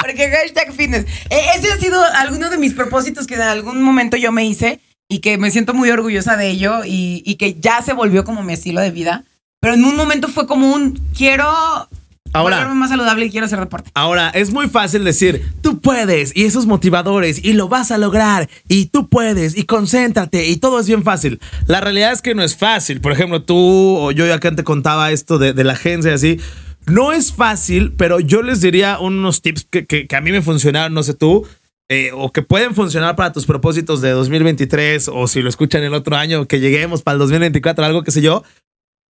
Porque 0.01 0.31
hashtag 0.31 0.73
fitness. 0.75 1.05
E, 1.31 1.39
ese 1.57 1.73
ha 1.73 1.77
sido 1.79 2.01
alguno 2.27 2.51
de 2.51 2.59
mis 2.59 2.75
propósitos 2.75 3.27
que 3.27 3.35
en 3.35 3.43
algún 3.43 3.83
momento 3.83 4.17
yo 4.17 4.33
me 4.33 4.45
hice 4.45 4.81
y 5.09 5.21
que 5.21 5.39
me 5.39 5.51
siento 5.51 5.75
muy 5.75 5.91
orgullosa 5.91 6.37
de 6.37 6.51
ello 6.51 6.81
y, 6.85 7.35
que 7.39 7.55
ya 7.61 7.83
se 7.83 7.93
volvió 7.93 8.25
como 8.25 8.43
mi 8.43 8.53
estilo 8.53 8.81
de 8.81 8.91
vida. 8.91 9.25
Pero 9.61 9.75
en 9.75 9.85
un 9.85 9.97
momento 9.97 10.29
fue 10.29 10.47
como 10.47 10.73
un 10.73 11.01
quiero 11.17 11.49
Ahora, 12.33 12.69
más 12.69 12.91
saludable 12.91 13.27
y 13.27 13.31
quiero 13.31 13.47
hacer 13.47 13.61
deporte. 13.61 13.91
Ahora, 13.95 14.29
es 14.31 14.53
muy 14.53 14.69
fácil 14.69 15.05
decir, 15.05 15.43
tú 15.63 15.81
puedes, 15.81 16.37
y 16.37 16.45
esos 16.45 16.67
motivadores, 16.67 17.43
y 17.43 17.55
lo 17.55 17.69
vas 17.69 17.91
a 17.91 17.99
lograr, 17.99 18.51
y 18.69 18.87
tú 18.87 19.09
puedes, 19.09 19.57
y 19.57 19.65
concéntrate, 19.65 20.47
y 20.47 20.57
todo 20.57 20.81
es 20.81 20.87
bien 20.87 21.03
fácil. 21.03 21.41
La 21.67 21.81
realidad 21.81 22.13
es 22.13 22.21
que 22.21 22.35
no 22.35 22.43
es 22.43 22.55
fácil. 22.55 23.01
Por 23.01 23.13
ejemplo, 23.13 23.43
tú 23.43 23.57
o 23.57 24.11
yo 24.11 24.27
ya 24.27 24.39
que 24.39 24.51
te 24.51 24.65
contaba 24.65 25.13
esto 25.13 25.39
de, 25.39 25.55
de 25.55 25.65
la 25.65 25.73
agencia 25.73 26.11
y 26.11 26.15
así, 26.15 26.41
no 26.87 27.13
es 27.13 27.33
fácil, 27.33 27.93
pero 27.97 28.21
yo 28.21 28.43
les 28.43 28.61
diría 28.61 28.99
unos 28.99 29.43
tips 29.43 29.67
que, 29.71 30.07
a 30.17 30.21
mí 30.21 30.31
me 30.31 30.41
funcionaron, 30.41 30.95
no 30.95 31.03
sé 31.03 31.15
tú, 31.15 31.47
eh, 31.89 32.11
o 32.13 32.33
que 32.33 32.43
pueden 32.43 32.75
funcionar 32.75 33.15
para 33.15 33.33
tus 33.33 33.47
propósitos 33.47 34.01
de 34.01 34.11
2023, 34.11 35.09
o 35.13 35.27
si 35.29 35.43
lo 35.43 35.49
escuchan 35.49 35.85
el 35.85 35.95
otro 35.95 36.17
año, 36.17 36.47
que 36.47 36.61
lleguemos 36.61 37.03
para 37.03 37.15
el 37.15 37.21
2024, 37.21 37.85
algo 37.85 38.03
que 38.03 38.11
sé 38.11 38.23
yo. 38.23 38.43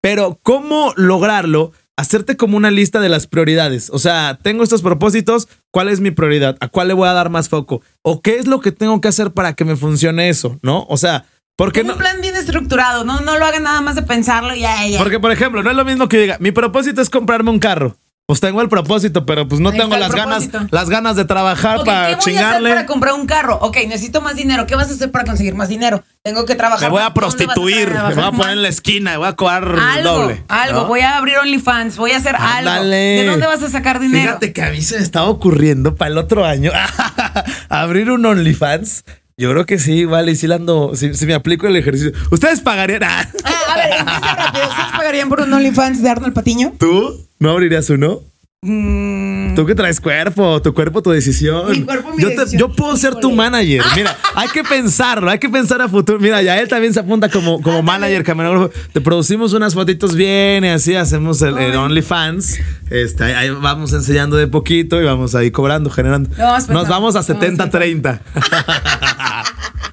Pero, 0.01 0.39
¿cómo 0.43 0.93
lograrlo? 0.97 1.73
Hacerte 1.97 2.37
como 2.37 2.57
una 2.57 2.73
lista 2.73 3.01
de 3.01 3.09
las 3.09 3.29
prioridades. 3.29 3.89
O 3.91 3.99
sea, 3.99 4.39
tengo 4.43 4.65
estos 4.65 4.83
propósitos, 4.83 5.49
¿cuál 5.71 5.89
es 5.89 6.01
mi 6.01 6.11
prioridad? 6.11 6.57
¿A 6.61 6.69
cuál 6.69 6.89
le 6.89 6.95
voy 6.95 7.09
a 7.09 7.13
dar 7.13 7.31
más 7.31 7.49
foco? 7.49 7.83
¿O 8.03 8.21
qué 8.21 8.37
es 8.39 8.47
lo 8.47 8.61
que 8.61 8.73
tengo 8.73 9.01
que 9.01 9.09
hacer 9.09 9.31
para 9.31 9.55
que 9.55 9.65
me 9.65 9.77
funcione 9.77 10.29
eso? 10.29 10.59
¿No? 10.63 10.85
O 10.89 10.97
sea, 10.97 11.27
porque 11.57 11.83
un 11.83 11.97
plan 11.97 12.21
bien 12.21 12.35
estructurado, 12.35 13.05
no, 13.05 13.21
no 13.21 13.39
lo 13.39 13.45
hagan 13.45 13.63
nada 13.63 13.81
más 13.81 13.95
de 13.95 14.03
pensarlo 14.03 14.57
y 14.57 14.61
ya, 14.61 14.87
ya. 14.89 14.99
Porque, 14.99 15.21
por 15.21 15.31
ejemplo, 15.31 15.63
no 15.63 15.71
es 15.71 15.77
lo 15.77 15.85
mismo 15.85 16.09
que 16.09 16.19
diga, 16.19 16.37
mi 16.41 16.51
propósito 16.51 17.01
es 17.01 17.09
comprarme 17.09 17.51
un 17.51 17.61
carro. 17.61 17.97
Pues 18.27 18.41
tengo 18.41 18.63
el 18.63 18.71
propósito, 18.71 19.27
pero 19.27 19.47
pues 19.47 19.61
no 19.61 19.71
tengo 19.73 19.97
las 19.99 20.13
ganas, 20.13 20.49
las 20.71 20.89
ganas 20.89 21.15
de 21.15 21.27
trabajar 21.27 21.85
para 21.85 22.09
¿qué 22.09 22.15
voy 22.15 22.25
chingarle. 22.25 22.71
A 22.71 22.73
hacer 22.73 22.85
para 22.85 22.87
comprar 22.87 23.15
un 23.15 23.27
carro? 23.27 23.59
Ok, 23.61 23.77
necesito 23.87 24.23
más 24.23 24.35
dinero. 24.35 24.67
¿Qué 24.67 24.75
vas 24.75 24.89
a 24.89 24.95
hacer 24.95 25.11
para 25.11 25.25
conseguir 25.25 25.55
más 25.55 25.69
dinero? 25.69 26.03
Tengo 26.23 26.47
que 26.47 26.55
trabajar. 26.55 26.89
Me 26.89 26.93
voy 26.97 27.03
a 27.03 27.13
prostituir, 27.13 27.91
me 27.91 28.15
voy 28.15 28.25
a 28.25 28.33
poner 28.33 28.53
en 28.53 28.63
la 28.63 28.69
esquina, 28.69 29.11
me 29.13 29.17
voy 29.19 29.29
a 29.29 29.33
cobrar 29.35 30.03
doble. 30.03 30.43
Algo, 30.49 30.87
voy 30.87 31.01
a 31.01 31.19
abrir 31.19 31.37
OnlyFans, 31.37 31.99
voy 31.99 32.13
a 32.13 32.17
hacer 32.17 32.35
algo. 32.37 32.85
¿De 32.85 33.27
dónde 33.27 33.47
vas 33.47 33.63
a 33.63 33.69
sacar 33.69 34.01
dinero? 34.01 34.25
Fíjate 34.25 34.53
que 34.55 34.63
a 34.63 34.71
mí 34.71 34.81
se 34.81 34.97
me 34.97 35.03
estaba 35.03 35.29
ocurriendo 35.29 35.95
para 35.95 36.11
el 36.11 36.17
otro 36.17 36.47
año 36.47 36.73
abrir 37.69 38.11
un 38.11 38.25
OnlyFans. 38.25 39.05
Yo 39.37 39.51
creo 39.51 39.67
que 39.67 39.79
sí, 39.81 39.95
igual, 39.95 40.29
y 40.29 40.37
si 40.37 40.47
le 40.47 40.55
ando, 40.55 40.93
si, 40.95 41.11
me 41.27 41.35
aplico 41.35 41.67
el 41.67 41.75
ejercicio. 41.77 42.13
¿Ustedes 42.31 42.61
pagarían? 42.61 43.03
Ah, 43.45 43.73
a 43.73 43.77
ver, 43.77 43.99
empieza 43.99 44.37
rápido. 44.37 44.69
¿Ustedes 44.69 44.93
pagarían 44.93 45.29
por 45.29 45.41
un 45.41 45.53
OnlyFans 45.53 46.01
de 46.01 46.09
Arnold 46.09 46.33
Patiño? 46.33 46.73
¿Tú? 46.79 47.27
¿No 47.45 47.51
abrirías 47.51 47.91
uno? 47.91 48.23
Mm. 48.63 49.55
Tú 49.55 49.67
que 49.67 49.75
traes 49.75 50.01
cuerpo, 50.01 50.63
tu 50.63 50.73
cuerpo, 50.73 51.03
tu 51.03 51.11
decisión. 51.11 51.71
Mi 51.71 51.83
cuerpo, 51.83 52.15
mi 52.15 52.23
yo, 52.23 52.31
decisión. 52.31 52.59
yo 52.59 52.69
puedo 52.71 52.97
ser 52.97 53.17
tu 53.17 53.33
manager. 53.33 53.83
Mira, 53.95 54.17
hay 54.35 54.49
que 54.49 54.65
pensarlo, 54.65 55.31
hay 55.31 55.39
que 55.39 55.51
pensar 55.51 55.83
a 55.83 55.89
futuro. 55.91 56.19
Mira, 56.19 56.41
ya 56.41 56.59
él 56.59 56.69
también 56.69 56.95
se 56.95 57.01
apunta 57.01 57.29
como, 57.29 57.61
como 57.61 57.83
manager, 57.83 58.25
camarógrafo. 58.25 58.71
Te 58.95 59.03
producimos 59.03 59.53
unas 59.53 59.75
fotitos 59.75 60.15
bien 60.15 60.65
y 60.65 60.69
así 60.69 60.95
hacemos 60.95 61.43
el, 61.43 61.55
OnlyFans. 61.77 62.61
Este, 62.89 63.25
ahí 63.25 63.51
vamos 63.51 63.93
enseñando 63.93 64.37
de 64.39 64.47
poquito 64.47 64.99
y 64.99 65.05
vamos 65.05 65.35
ahí 65.35 65.51
cobrando, 65.51 65.91
generando. 65.91 66.31
Nos 66.71 66.89
vamos 66.89 67.15
a 67.15 67.21
70-30. 67.21 68.21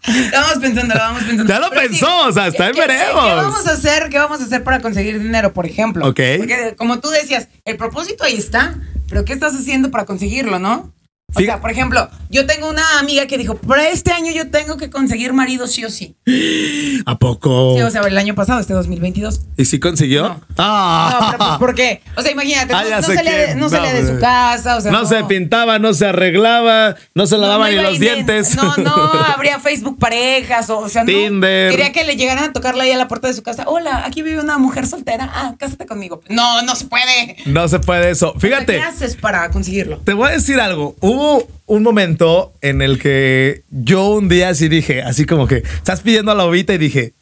Lo 0.07 0.31
vamos 0.41 0.57
pensando, 0.59 0.93
lo 0.95 0.99
vamos 0.99 1.23
pensando. 1.23 1.53
Ya 1.53 1.59
lo 1.59 1.69
pensó, 1.69 2.27
o 2.27 2.31
sea, 2.31 2.47
está 2.47 2.69
en 2.69 2.75
veremos. 2.75 3.23
¿Qué 3.25 3.33
vamos 3.33 3.67
a 3.67 3.71
hacer? 3.73 4.09
¿Qué 4.09 4.17
vamos 4.17 4.41
a 4.41 4.45
hacer 4.45 4.63
para 4.63 4.81
conseguir 4.81 5.21
dinero, 5.21 5.53
por 5.53 5.65
ejemplo? 5.65 6.07
Ok. 6.07 6.19
Porque 6.37 6.75
como 6.77 6.99
tú 6.99 7.09
decías, 7.09 7.47
el 7.65 7.77
propósito 7.77 8.23
ahí 8.23 8.35
está, 8.35 8.79
pero 9.09 9.25
¿qué 9.25 9.33
estás 9.33 9.53
haciendo 9.53 9.91
para 9.91 10.05
conseguirlo, 10.05 10.59
no? 10.59 10.91
O 11.33 11.39
sea, 11.39 11.61
por 11.61 11.71
ejemplo, 11.71 12.09
yo 12.29 12.45
tengo 12.45 12.69
una 12.69 12.99
amiga 12.99 13.25
que 13.25 13.37
dijo, 13.37 13.55
para 13.55 13.89
este 13.89 14.11
año 14.11 14.31
yo 14.31 14.49
tengo 14.49 14.77
que 14.77 14.89
conseguir 14.89 15.33
marido 15.33 15.67
sí 15.67 15.85
o 15.85 15.89
sí. 15.89 16.15
¿A 17.05 17.17
poco? 17.17 17.75
Sí, 17.75 17.81
o 17.81 17.89
sea, 17.89 18.01
el 18.01 18.17
año 18.17 18.35
pasado, 18.35 18.59
este 18.59 18.73
2022. 18.73 19.41
¿Y 19.57 19.65
sí 19.65 19.79
consiguió? 19.79 20.23
No. 20.23 20.41
Ah. 20.57 21.09
No, 21.11 21.27
pero 21.31 21.37
pues, 21.37 21.59
¿por 21.59 21.75
qué? 21.75 22.01
O 22.17 22.21
sea, 22.21 22.31
imagínate, 22.31 22.73
ah, 22.73 22.83
no, 22.83 23.01
salía, 23.01 23.55
no, 23.55 23.69
salía, 23.69 23.93
de 23.93 24.07
su 24.07 24.19
casa, 24.19 24.75
o 24.75 24.81
sea, 24.81 24.91
no, 24.91 25.05
se 25.05 25.23
pintaba, 25.23 25.79
no 25.79 25.93
se 25.93 26.07
arreglaba, 26.07 26.95
no 27.15 27.27
se 27.27 27.37
lavaban 27.37 27.71
ni 27.71 27.81
los 27.81 27.99
dientes. 27.99 28.55
No, 28.55 28.75
no, 28.77 28.93
habría 29.35 29.59
Facebook 29.59 29.97
parejas, 29.97 30.69
o, 30.69 30.89
sea, 30.89 31.05
Tinder. 31.05 31.71
Quería 31.71 31.93
que 31.93 32.03
le 32.03 32.17
llegaran 32.17 32.43
a 32.45 32.53
tocarle 32.53 32.83
ahí 32.83 32.91
a 32.91 32.97
la 32.97 33.07
puerta 33.07 33.27
de 33.27 33.33
su 33.33 33.43
casa. 33.43 33.63
Hola, 33.67 34.03
aquí 34.05 34.21
vive 34.21 34.41
una 34.41 34.57
mujer 34.57 34.85
soltera. 34.85 35.29
Ah, 35.33 35.55
cásate 35.57 35.85
conmigo. 35.85 36.21
No, 36.29 36.61
no 36.63 36.75
se 36.75 36.85
puede. 36.85 37.37
No 37.45 37.67
se 37.67 37.79
puede 37.79 38.09
eso. 38.09 38.33
Fíjate. 38.37 38.77
¿Qué 38.77 38.81
haces 38.81 39.15
para 39.15 39.49
conseguirlo? 39.49 39.99
Te 39.99 40.13
voy 40.13 40.29
a 40.29 40.31
decir 40.31 40.59
algo. 40.59 40.95
Hubo 40.99 41.20
un 41.65 41.83
momento 41.83 42.53
en 42.61 42.81
el 42.81 42.99
que 42.99 43.63
yo 43.69 44.09
un 44.09 44.29
día 44.29 44.49
así 44.49 44.67
dije, 44.69 45.01
así 45.01 45.25
como 45.25 45.47
que 45.47 45.57
estás 45.57 46.01
pidiendo 46.01 46.31
a 46.31 46.35
la 46.35 46.45
ovita 46.45 46.73
y 46.73 46.77
dije, 46.77 47.13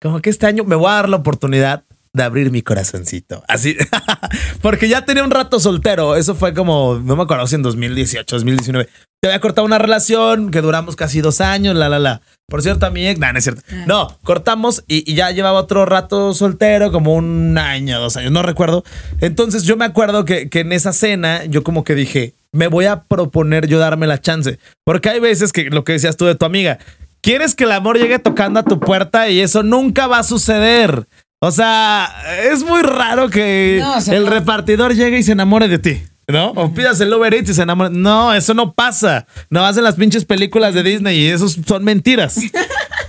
como 0.00 0.20
que 0.20 0.30
este 0.30 0.46
año 0.46 0.64
me 0.64 0.76
voy 0.76 0.90
a 0.90 0.94
dar 0.94 1.08
la 1.08 1.16
oportunidad 1.16 1.84
de 2.12 2.22
abrir 2.22 2.50
mi 2.50 2.62
corazoncito. 2.62 3.42
Así, 3.48 3.76
porque 4.62 4.88
ya 4.88 5.04
tenía 5.04 5.24
un 5.24 5.30
rato 5.30 5.60
soltero. 5.60 6.16
Eso 6.16 6.34
fue 6.34 6.54
como, 6.54 7.00
no 7.02 7.16
me 7.16 7.22
acuerdo 7.22 7.46
si 7.46 7.54
en 7.54 7.62
2018, 7.62 8.36
2019. 8.36 8.88
Te 9.20 9.28
había 9.28 9.40
cortado 9.40 9.66
una 9.66 9.78
relación 9.78 10.50
que 10.50 10.60
duramos 10.60 10.94
casi 10.94 11.20
dos 11.20 11.40
años, 11.40 11.74
la, 11.74 11.88
la, 11.88 11.98
la. 11.98 12.20
Por 12.48 12.62
cierto, 12.62 12.86
a 12.86 12.90
mi 12.90 13.12
no, 13.14 13.32
no 13.32 13.38
es 13.38 13.44
cierto. 13.44 13.62
Ah. 13.70 13.84
No, 13.86 14.18
cortamos 14.22 14.84
y, 14.86 15.12
ya 15.14 15.30
llevaba 15.32 15.58
otro 15.58 15.84
rato 15.86 16.32
soltero, 16.34 16.92
como 16.92 17.14
un 17.14 17.58
año, 17.58 18.00
dos 18.00 18.16
años, 18.16 18.30
no 18.30 18.42
recuerdo. 18.42 18.84
Entonces 19.20 19.64
yo 19.64 19.76
me 19.76 19.84
acuerdo 19.84 20.24
que, 20.24 20.48
que 20.48 20.60
en 20.60 20.72
esa 20.72 20.92
cena 20.92 21.44
yo 21.44 21.64
como 21.64 21.84
que 21.84 21.94
dije, 21.94 22.34
me 22.52 22.68
voy 22.68 22.86
a 22.86 23.02
proponer 23.02 23.66
yo 23.66 23.78
darme 23.78 24.06
la 24.06 24.20
chance. 24.20 24.58
Porque 24.84 25.10
hay 25.10 25.20
veces 25.20 25.52
que 25.52 25.64
lo 25.64 25.84
que 25.84 25.92
decías 25.92 26.16
tú 26.16 26.24
de 26.24 26.34
tu 26.34 26.46
amiga, 26.46 26.78
quieres 27.20 27.54
que 27.54 27.64
el 27.64 27.72
amor 27.72 27.98
llegue 27.98 28.18
tocando 28.18 28.60
a 28.60 28.64
tu 28.64 28.80
puerta 28.80 29.28
y 29.28 29.40
eso 29.40 29.62
nunca 29.62 30.06
va 30.06 30.20
a 30.20 30.24
suceder. 30.24 31.06
O 31.40 31.50
sea, 31.52 32.10
es 32.52 32.64
muy 32.64 32.82
raro 32.82 33.30
que 33.30 33.82
el 34.08 34.26
repartidor 34.26 34.94
llegue 34.94 35.18
y 35.18 35.22
se 35.22 35.32
enamore 35.32 35.68
de 35.68 35.78
ti. 35.78 36.02
¿No? 36.26 36.50
O 36.50 36.74
pidas 36.74 37.00
el 37.00 37.12
Uber 37.12 37.32
Eats 37.32 37.50
y 37.50 37.54
se 37.54 37.62
enamore. 37.62 37.90
No, 37.90 38.34
eso 38.34 38.52
no 38.52 38.74
pasa. 38.74 39.26
No 39.48 39.64
hacen 39.64 39.82
las 39.82 39.94
pinches 39.94 40.26
películas 40.26 40.74
de 40.74 40.82
Disney 40.82 41.18
y 41.18 41.28
esos 41.28 41.58
son 41.66 41.84
mentiras. 41.84 42.38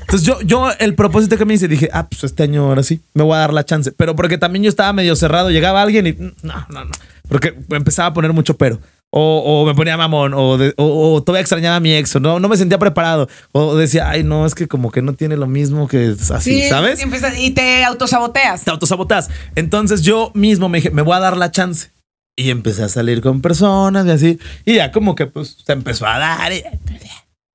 Entonces 0.01 0.25
yo, 0.25 0.41
yo 0.41 0.71
el 0.79 0.95
propósito 0.95 1.37
que 1.37 1.43
me 1.43 1.53
hice, 1.53 1.67
dije, 1.67 1.89
ah, 1.91 2.07
pues 2.07 2.23
este 2.23 2.43
año 2.43 2.65
ahora 2.65 2.81
sí, 2.81 3.01
me 3.13 3.23
voy 3.23 3.35
a 3.35 3.39
dar 3.39 3.53
la 3.53 3.65
chance. 3.65 3.91
Pero 3.91 4.15
porque 4.15 4.37
también 4.37 4.63
yo 4.63 4.69
estaba 4.69 4.93
medio 4.93 5.15
cerrado, 5.15 5.49
llegaba 5.49 5.81
alguien 5.81 6.07
y 6.07 6.13
no, 6.43 6.65
no, 6.69 6.85
no. 6.85 6.91
Porque 7.27 7.55
empezaba 7.71 8.07
a 8.07 8.13
poner 8.13 8.31
mucho 8.31 8.57
pero. 8.57 8.79
O, 9.11 9.65
me 9.65 9.73
ponía 9.73 9.97
mamón, 9.97 10.35
o, 10.35 10.57
o, 10.77 11.23
todavía 11.23 11.41
extrañaba 11.41 11.77
a 11.77 11.79
mi 11.79 11.95
ex, 11.95 12.15
o 12.15 12.19
no, 12.19 12.39
no 12.39 12.47
me 12.47 12.57
sentía 12.57 12.77
preparado, 12.77 13.27
o 13.53 13.75
decía, 13.75 14.07
ay, 14.07 14.23
no, 14.23 14.45
es 14.45 14.53
que 14.53 14.67
como 14.67 14.91
que 14.91 15.01
no 15.01 15.13
tiene 15.13 15.35
lo 15.35 15.47
mismo 15.47 15.87
que 15.87 16.15
así, 16.31 16.61
¿sabes? 16.69 17.03
Y 17.39 17.51
te 17.51 17.83
autosaboteas. 17.85 18.65
Te 18.65 18.69
autosaboteas. 18.69 19.29
Entonces 19.55 20.03
yo 20.03 20.31
mismo 20.35 20.69
me 20.69 20.77
dije, 20.77 20.91
me 20.91 21.01
voy 21.01 21.15
a 21.15 21.19
dar 21.19 21.37
la 21.37 21.49
chance. 21.49 21.89
Y 22.35 22.51
empecé 22.51 22.83
a 22.83 22.87
salir 22.87 23.19
con 23.21 23.41
personas 23.41 24.05
y 24.05 24.11
así. 24.11 24.39
Y 24.63 24.75
ya 24.75 24.93
como 24.93 25.13
que 25.13 25.25
pues 25.25 25.57
se 25.65 25.73
empezó 25.73 26.07
a 26.07 26.17
dar. 26.19 26.53
Y, 26.53 26.63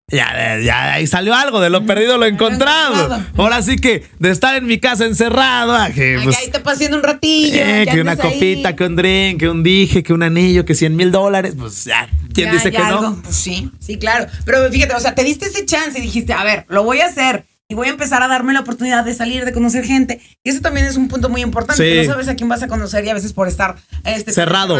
ya, 0.08 0.58
ya 0.60 0.94
ahí 0.94 1.06
salió 1.06 1.34
algo, 1.34 1.60
de 1.60 1.70
lo 1.70 1.86
perdido 1.86 2.18
lo 2.18 2.26
encontrado. 2.26 3.24
Ahora 3.36 3.62
sí 3.62 3.76
que 3.76 4.04
de 4.18 4.30
estar 4.30 4.54
en 4.56 4.66
mi 4.66 4.78
casa 4.78 5.06
encerrado, 5.06 5.76
que, 5.94 6.20
pues, 6.22 6.36
ahí 6.36 6.50
te 6.50 6.60
pasando 6.60 6.98
un 6.98 7.02
ratillo. 7.02 7.56
Eh, 7.58 7.86
que 7.90 8.00
una 8.00 8.16
copita, 8.16 8.76
que 8.76 8.84
un 8.84 8.96
drink, 8.96 9.40
que 9.40 9.48
un 9.48 9.62
dije, 9.62 10.02
que 10.02 10.12
un 10.12 10.22
anillo, 10.22 10.64
que 10.66 10.74
100 10.74 10.94
mil 10.94 11.10
dólares, 11.10 11.54
pues 11.58 11.84
ya, 11.84 12.08
¿quién 12.34 12.52
dice 12.52 12.70
que 12.70 12.78
no? 12.78 13.22
Pues 13.22 13.34
sí, 13.34 13.70
sí, 13.80 13.98
claro. 13.98 14.26
Pero 14.44 14.70
fíjate, 14.70 14.94
o 14.94 15.00
sea, 15.00 15.14
te 15.14 15.24
diste 15.24 15.46
ese 15.46 15.64
chance 15.64 15.98
y 15.98 16.02
dijiste, 16.02 16.34
a 16.34 16.44
ver, 16.44 16.66
lo 16.68 16.84
voy 16.84 17.00
a 17.00 17.06
hacer 17.06 17.46
y 17.68 17.74
voy 17.74 17.88
a 17.88 17.90
empezar 17.90 18.22
a 18.22 18.28
darme 18.28 18.52
la 18.52 18.60
oportunidad 18.60 19.04
de 19.06 19.14
salir, 19.14 19.46
de 19.46 19.52
conocer 19.52 19.84
gente. 19.86 20.20
Y 20.44 20.50
eso 20.50 20.60
también 20.60 20.84
es 20.86 20.96
un 20.96 21.08
punto 21.08 21.30
muy 21.30 21.40
importante, 21.40 21.82
que 21.82 22.04
no 22.04 22.12
sabes 22.12 22.28
a 22.28 22.36
quién 22.36 22.50
vas 22.50 22.62
a 22.62 22.68
conocer 22.68 23.06
y 23.06 23.08
a 23.08 23.14
veces 23.14 23.32
por 23.32 23.48
estar 23.48 23.76
este, 24.04 24.32
cerrado, 24.32 24.76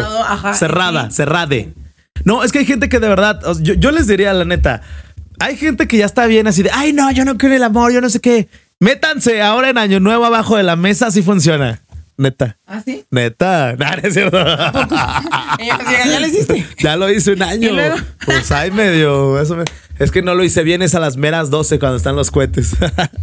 cerrada, 0.53 1.09
cerrade. 1.09 1.73
No, 2.23 2.43
es 2.43 2.51
que 2.51 2.59
hay 2.59 2.65
gente 2.65 2.89
que 2.89 2.99
de 2.99 3.07
verdad, 3.07 3.39
yo, 3.61 3.73
yo 3.73 3.91
les 3.91 4.07
diría 4.07 4.33
la 4.33 4.45
neta, 4.45 4.81
hay 5.39 5.57
gente 5.57 5.87
que 5.87 5.97
ya 5.97 6.05
está 6.05 6.25
bien 6.25 6.47
así 6.47 6.63
de, 6.63 6.71
ay, 6.73 6.93
no, 6.93 7.11
yo 7.11 7.25
no 7.25 7.37
quiero 7.37 7.55
el 7.55 7.63
amor, 7.63 7.91
yo 7.91 8.01
no 8.01 8.09
sé 8.09 8.19
qué. 8.19 8.47
Métanse 8.79 9.41
ahora 9.41 9.69
en 9.69 9.77
Año 9.77 9.99
Nuevo 9.99 10.25
abajo 10.25 10.57
de 10.57 10.63
la 10.63 10.75
mesa, 10.75 11.07
así 11.07 11.21
funciona. 11.21 11.81
Neta. 12.17 12.57
¿Ah, 12.65 12.81
sí? 12.83 13.05
Neta. 13.11 13.75
No, 13.77 13.85
es 14.03 14.13
cierto. 14.13 14.37
¿Ya 15.59 16.19
lo 16.19 16.27
hiciste? 16.27 16.65
Ya 16.79 16.95
lo 16.95 17.09
hice 17.09 17.33
un 17.33 17.41
año. 17.43 17.71
Pues 18.25 18.51
ay, 18.51 18.71
medio. 18.71 19.39
Es 19.99 20.11
que 20.11 20.21
no 20.21 20.35
lo 20.35 20.43
hice 20.43 20.63
bien, 20.63 20.81
es 20.81 20.95
a 20.95 20.99
las 20.99 21.17
meras 21.17 21.49
12 21.49 21.79
cuando 21.79 21.97
están 21.97 22.15
los 22.15 22.31
cohetes. 22.31 22.75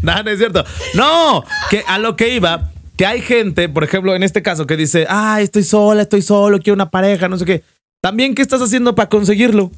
no, 0.02 0.22
no 0.22 0.30
es 0.30 0.38
cierto. 0.38 0.64
No, 0.94 1.44
que 1.70 1.84
a 1.86 1.98
lo 1.98 2.16
que 2.16 2.34
iba, 2.34 2.70
que 2.96 3.06
hay 3.06 3.20
gente, 3.20 3.68
por 3.68 3.84
ejemplo, 3.84 4.14
en 4.14 4.22
este 4.22 4.42
caso, 4.42 4.66
que 4.66 4.76
dice, 4.76 5.06
ay, 5.08 5.44
estoy 5.44 5.64
sola, 5.64 6.02
estoy 6.02 6.22
solo, 6.22 6.58
quiero 6.58 6.74
una 6.74 6.90
pareja, 6.90 7.28
no 7.28 7.38
sé 7.38 7.44
qué. 7.44 7.64
También, 8.00 8.34
¿qué 8.34 8.42
estás 8.42 8.60
haciendo 8.60 8.94
para 8.94 9.08
conseguirlo? 9.08 9.70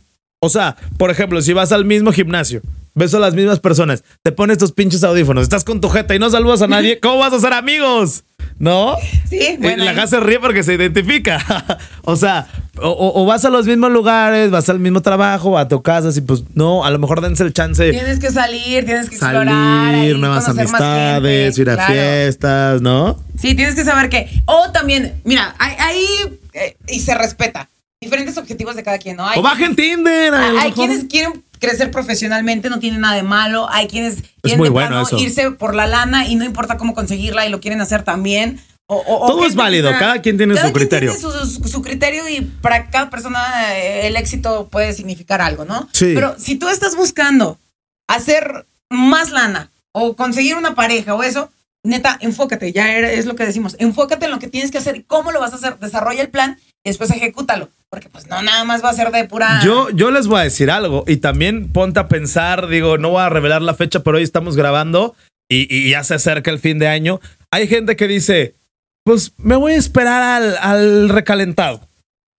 O 0.44 0.50
sea, 0.50 0.76
por 0.98 1.10
ejemplo, 1.10 1.40
si 1.40 1.54
vas 1.54 1.72
al 1.72 1.86
mismo 1.86 2.12
gimnasio, 2.12 2.60
ves 2.94 3.14
a 3.14 3.18
las 3.18 3.32
mismas 3.32 3.60
personas, 3.60 4.04
te 4.22 4.30
pones 4.30 4.58
tus 4.58 4.72
pinches 4.72 5.02
audífonos, 5.02 5.42
estás 5.42 5.64
con 5.64 5.80
tu 5.80 5.88
jeta 5.88 6.14
y 6.14 6.18
no 6.18 6.28
saludas 6.28 6.60
a 6.60 6.66
nadie, 6.66 7.00
¿cómo 7.02 7.16
vas 7.16 7.32
a 7.32 7.40
ser 7.40 7.54
amigos? 7.54 8.24
¿No? 8.58 8.94
Sí, 9.26 9.56
bueno. 9.58 9.84
La 9.84 9.94
casa 9.94 10.18
se 10.18 10.20
ríe 10.20 10.38
porque 10.38 10.62
se 10.62 10.74
identifica. 10.74 11.42
o 12.04 12.14
sea, 12.14 12.46
o, 12.76 13.24
vas 13.24 13.46
a 13.46 13.48
los 13.48 13.66
mismos 13.66 13.90
lugares, 13.90 14.50
vas 14.50 14.68
al 14.68 14.80
mismo 14.80 15.00
trabajo, 15.00 15.56
a 15.56 15.66
tu 15.66 15.82
casa, 15.82 16.10
y 16.14 16.20
pues 16.20 16.44
no, 16.54 16.84
a 16.84 16.90
lo 16.90 16.98
mejor 16.98 17.22
dense 17.22 17.42
el 17.42 17.54
chance. 17.54 17.90
Tienes 17.90 18.20
que 18.20 18.30
salir, 18.30 18.84
tienes 18.84 19.08
que 19.08 19.16
salir, 19.16 19.48
explorar. 19.48 20.18
nuevas 20.18 20.46
amistades, 20.46 21.56
ir 21.56 21.70
a 21.70 21.86
fiestas, 21.86 22.82
¿no? 22.82 23.18
Sí, 23.38 23.54
tienes 23.54 23.74
que 23.74 23.84
saber 23.84 24.10
que. 24.10 24.28
O 24.44 24.70
también, 24.72 25.14
mira, 25.24 25.54
ahí. 25.58 26.06
Eh, 26.52 26.76
y 26.86 27.00
se 27.00 27.14
respeta 27.14 27.68
diferentes 28.04 28.37
objetivos 28.38 28.76
de 28.76 28.82
cada 28.82 28.99
quien, 28.99 29.16
¿no? 29.16 29.26
Hay 29.26 29.38
o 29.38 29.42
bajen 29.42 29.75
Tinder. 29.75 30.34
Hay, 30.34 30.73
quienes 30.73 31.04
quieren 31.04 31.42
crecer 31.58 31.90
profesionalmente, 31.90 32.70
no 32.70 32.78
tiene 32.78 32.99
nada 32.99 33.16
de 33.16 33.23
malo. 33.23 33.68
Hay 33.70 33.87
quienes 33.88 34.23
quieren 34.42 34.58
muy 34.58 34.68
bueno 34.68 35.02
irse 35.18 35.50
por 35.50 35.75
la 35.75 35.87
lana 35.87 36.26
y 36.26 36.37
no 36.37 36.44
importa 36.44 36.76
cómo 36.76 36.94
conseguirla 36.94 37.46
y 37.46 37.50
lo 37.50 37.61
quieren 37.61 37.80
hacer 37.80 38.02
también. 38.02 38.61
O, 38.87 39.26
Todo 39.26 39.46
es 39.46 39.54
válido, 39.54 39.90
cada 39.92 40.20
quien 40.20 40.37
tiene 40.37 40.56
su 40.58 40.70
criterio. 40.73 41.11
Tiene 41.16 41.46
su, 41.46 41.80
criterio 41.80 42.28
y 42.28 42.42
para 42.42 42.90
cada 42.90 43.08
persona 43.08 43.75
eh, 43.75 44.06
el 44.06 44.16
éxito 44.16 44.68
puede 44.70 44.92
significar 44.92 45.40
algo, 45.40 45.64
¿no? 45.64 45.88
Sí. 45.92 46.12
Pero 46.14 46.34
si 46.38 46.56
tú 46.56 46.68
estás 46.68 46.94
buscando 46.94 47.58
hacer 48.06 48.66
más 48.90 49.30
lana 49.30 49.70
o 49.92 50.16
conseguir 50.16 50.56
una 50.56 50.75
pareja 50.75 51.14
o 51.14 51.23
eso, 51.23 51.50
neta, 51.84 52.18
enfócate, 52.20 52.72
ya 52.72 52.98
es 52.98 53.26
lo 53.26 53.36
que 53.36 53.44
decimos, 53.44 53.76
enfócate 53.78 54.24
en 54.24 54.32
lo 54.32 54.38
que 54.38 54.48
tienes 54.48 54.70
que 54.70 54.78
hacer 54.78 54.96
y 54.96 55.02
cómo 55.02 55.30
lo 55.32 55.40
vas 55.40 55.52
a 55.52 55.56
hacer, 55.56 55.78
desarrolla 55.78 56.22
el 56.22 56.30
plan 56.30 56.58
y 56.82 56.90
después 56.90 57.10
ejecútalo, 57.10 57.68
porque 57.90 58.08
pues 58.08 58.26
no 58.26 58.42
nada 58.42 58.64
más 58.64 58.82
va 58.82 58.90
a 58.90 58.94
ser 58.94 59.10
de 59.12 59.24
pura... 59.24 59.60
Yo, 59.62 59.90
yo 59.90 60.10
les 60.10 60.26
voy 60.26 60.40
a 60.40 60.44
decir 60.44 60.70
algo 60.70 61.04
y 61.06 61.18
también 61.18 61.70
ponte 61.72 62.00
a 62.00 62.08
pensar, 62.08 62.68
digo, 62.68 62.98
no 62.98 63.10
voy 63.10 63.22
a 63.22 63.28
revelar 63.28 63.62
la 63.62 63.74
fecha, 63.74 64.00
pero 64.00 64.16
hoy 64.16 64.22
estamos 64.22 64.56
grabando 64.56 65.14
y, 65.48 65.90
ya 65.90 66.02
se 66.04 66.14
acerca 66.14 66.50
el 66.50 66.58
fin 66.58 66.78
de 66.78 66.88
año. 66.88 67.20
Hay 67.50 67.68
gente 67.68 67.96
que 67.96 68.08
dice, 68.08 68.56
pues 69.04 69.32
me 69.36 69.56
voy 69.56 69.74
a 69.74 69.76
esperar 69.76 70.22
al, 70.22 70.56
al 70.56 71.08
recalentado. 71.10 71.86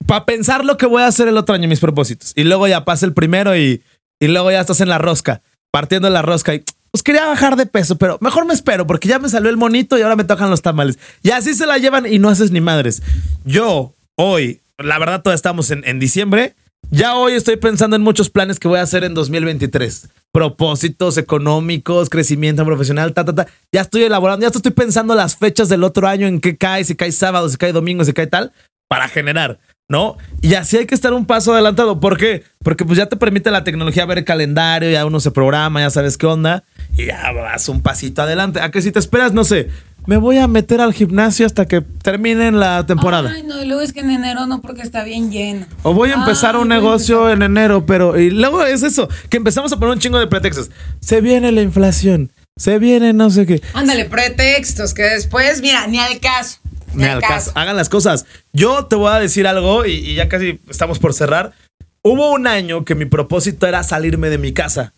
para 0.07 0.25
pensar 0.25 0.65
lo 0.65 0.77
que 0.77 0.87
voy 0.87 1.03
a 1.03 1.07
hacer 1.07 1.27
el 1.27 1.37
otro 1.37 1.55
año, 1.55 1.67
mis 1.67 1.79
propósitos. 1.79 2.33
Y 2.35 2.43
luego 2.43 2.67
ya 2.67 2.83
pasa 2.83 3.05
el 3.05 3.13
primero 3.13 3.55
y, 3.55 3.83
y 4.19 4.27
luego 4.27 4.51
ya 4.51 4.61
estás 4.61 4.81
en 4.81 4.89
la 4.89 4.97
rosca, 4.97 5.41
partiendo 5.71 6.09
la 6.09 6.23
rosca 6.23 6.55
y 6.55 6.63
pues 6.95 7.03
quería 7.03 7.25
bajar 7.25 7.57
de 7.57 7.65
peso, 7.65 7.97
pero 7.97 8.17
mejor 8.21 8.45
me 8.45 8.53
espero 8.53 8.87
porque 8.87 9.09
ya 9.09 9.19
me 9.19 9.27
salió 9.27 9.49
el 9.49 9.57
monito 9.57 9.97
y 9.97 10.01
ahora 10.01 10.15
me 10.15 10.23
tocan 10.23 10.49
los 10.49 10.61
tamales. 10.61 10.97
Y 11.23 11.31
así 11.31 11.53
se 11.53 11.65
la 11.65 11.77
llevan 11.77 12.05
y 12.05 12.19
no 12.19 12.29
haces 12.29 12.51
ni 12.51 12.61
madres. 12.61 13.03
Yo, 13.43 13.93
hoy, 14.15 14.61
la 14.77 14.97
verdad, 14.97 15.21
todavía 15.21 15.35
estamos 15.35 15.71
en, 15.71 15.83
en 15.85 15.99
diciembre. 15.99 16.55
Ya 16.91 17.17
hoy 17.17 17.33
estoy 17.33 17.57
pensando 17.57 17.97
en 17.97 18.01
muchos 18.01 18.29
planes 18.29 18.61
que 18.61 18.69
voy 18.69 18.79
a 18.79 18.83
hacer 18.83 19.03
en 19.03 19.13
2023. 19.13 20.07
Propósitos 20.31 21.17
económicos, 21.17 22.09
crecimiento 22.09 22.63
profesional, 22.63 23.13
ta, 23.13 23.25
ta, 23.25 23.35
ta. 23.35 23.47
Ya 23.73 23.81
estoy 23.81 24.03
elaborando, 24.03 24.45
ya 24.45 24.55
estoy 24.55 24.71
pensando 24.71 25.15
las 25.15 25.35
fechas 25.35 25.67
del 25.67 25.83
otro 25.83 26.07
año, 26.07 26.27
en 26.27 26.39
qué 26.39 26.55
cae, 26.55 26.85
si 26.85 26.95
cae 26.95 27.11
sábado, 27.11 27.49
si 27.49 27.57
cae 27.57 27.73
domingo, 27.73 28.05
si 28.05 28.13
cae 28.13 28.27
tal, 28.27 28.53
para 28.95 29.09
generar. 29.09 29.59
¿no? 29.89 30.17
Y 30.41 30.53
así 30.55 30.77
hay 30.77 30.85
que 30.85 30.95
estar 30.95 31.11
un 31.11 31.25
paso 31.25 31.53
adelantado. 31.53 31.99
¿Por 31.99 32.17
qué? 32.17 32.43
Porque 32.63 32.85
pues 32.85 32.97
ya 32.97 33.07
te 33.07 33.17
permite 33.17 33.51
la 33.51 33.65
tecnología 33.65 34.05
ver 34.05 34.19
el 34.19 34.23
calendario, 34.23 34.89
ya 34.89 35.05
uno 35.05 35.19
se 35.19 35.31
programa, 35.31 35.81
ya 35.81 35.89
sabes 35.89 36.17
qué 36.17 36.25
onda, 36.25 36.63
y 36.97 37.07
ya 37.07 37.31
vas 37.33 37.67
un 37.67 37.81
pasito 37.81 38.21
adelante. 38.21 38.61
A 38.61 38.71
que 38.71 38.81
si 38.81 38.93
te 38.93 38.99
esperas, 38.99 39.33
no 39.33 39.43
sé, 39.43 39.67
me 40.07 40.15
voy 40.15 40.37
a 40.37 40.47
meter 40.47 40.79
al 40.79 40.93
gimnasio 40.93 41.45
hasta 41.45 41.67
que 41.67 41.81
termine 41.81 42.53
la 42.53 42.85
temporada. 42.85 43.31
Ay, 43.35 43.43
no, 43.43 43.61
y 43.61 43.65
luego 43.65 43.81
es 43.81 43.91
que 43.91 43.99
en 43.99 44.11
enero 44.11 44.45
no, 44.47 44.61
porque 44.61 44.81
está 44.81 45.03
bien 45.03 45.29
lleno. 45.29 45.65
O 45.83 45.93
voy 45.93 46.11
a 46.11 46.13
empezar 46.13 46.55
un 46.55 46.69
negocio 46.69 47.29
en 47.29 47.43
enero, 47.43 47.85
pero. 47.85 48.17
Y 48.17 48.29
luego 48.29 48.63
es 48.63 48.81
eso, 48.81 49.09
que 49.29 49.35
empezamos 49.35 49.73
a 49.73 49.77
poner 49.77 49.93
un 49.93 49.99
chingo 49.99 50.19
de 50.19 50.27
pretextos. 50.27 50.71
Se 51.01 51.19
viene 51.19 51.51
la 51.51 51.61
inflación, 51.61 52.31
se 52.55 52.79
viene 52.79 53.11
no 53.11 53.29
sé 53.29 53.45
qué. 53.45 53.61
Ándale, 53.73 54.05
pretextos, 54.05 54.93
que 54.93 55.03
después, 55.03 55.61
mira, 55.61 55.85
ni 55.85 55.99
al 55.99 56.17
caso. 56.21 56.59
Ni, 56.95 57.05
al 57.05 57.21
caso. 57.21 57.51
Hagan 57.55 57.75
las 57.75 57.89
cosas. 57.89 58.25
Yo 58.53 58.85
te 58.85 58.95
voy 58.95 59.11
a 59.11 59.19
decir 59.19 59.47
algo, 59.47 59.85
y, 59.85 59.91
y 59.91 60.15
ya 60.15 60.29
casi 60.29 60.59
estamos 60.69 60.99
por 60.99 61.13
cerrar. 61.13 61.53
Hubo 62.01 62.31
un 62.31 62.47
año 62.47 62.85
que 62.85 62.95
mi 62.95 63.05
propósito 63.05 63.67
era 63.67 63.83
salirme 63.83 64.29
de 64.29 64.37
mi 64.37 64.53
casa 64.53 64.93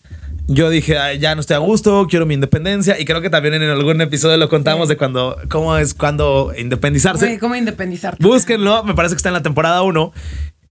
yo 0.48 0.70
dije, 0.70 0.98
Ay, 0.98 1.20
ya 1.20 1.36
no 1.36 1.42
estoy 1.42 1.56
a 1.56 1.60
gusto, 1.60 2.08
quiero 2.10 2.26
mi 2.26 2.34
independencia. 2.34 3.00
Y 3.00 3.06
creo 3.06 3.22
que 3.22 3.30
también 3.30 3.54
en 3.56 3.64
algún 3.64 4.00
episodio 4.02 4.38
lo 4.38 4.50
contamos 4.50 4.88
de 4.88 4.98
cuando, 4.98 5.38
cómo 5.50 5.78
es 5.78 5.94
cuando 5.94 6.54
independizarse. 6.58 7.38
¿Cómo 7.38 7.56
independizarte? 7.56 8.24
Búsquenlo, 8.24 8.84
me 8.84 8.94
parece 8.96 9.14
que 9.14 9.18
está 9.18 9.30
en 9.30 9.34
la 9.34 9.44
temporada 9.44 9.82
1. 9.84 10.14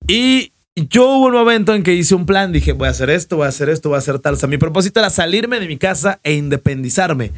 Y 0.09 0.53
yo 0.75 1.07
hubo 1.07 1.27
un 1.27 1.35
momento 1.35 1.75
en 1.75 1.83
que 1.83 1.93
hice 1.95 2.15
un 2.15 2.27
plan, 2.27 2.53
dije, 2.53 2.73
voy 2.73 2.89
a 2.89 2.91
hacer 2.91 3.11
esto, 3.11 3.37
voy 3.37 3.47
a 3.47 3.49
hacer 3.49 3.69
esto, 3.69 3.91
voy 3.91 3.97
a 3.97 3.99
hacer 3.99 4.19
tal. 4.19 4.35
O 4.35 4.37
sea, 4.37 4.49
mi 4.49 4.59
propósito 4.59 5.01
era 5.01 5.11
salirme 5.11 5.61
de 5.61 5.67
mi 5.67 5.77
casa 5.77 6.21
e 6.23 6.33
independizarme. 6.35 7.33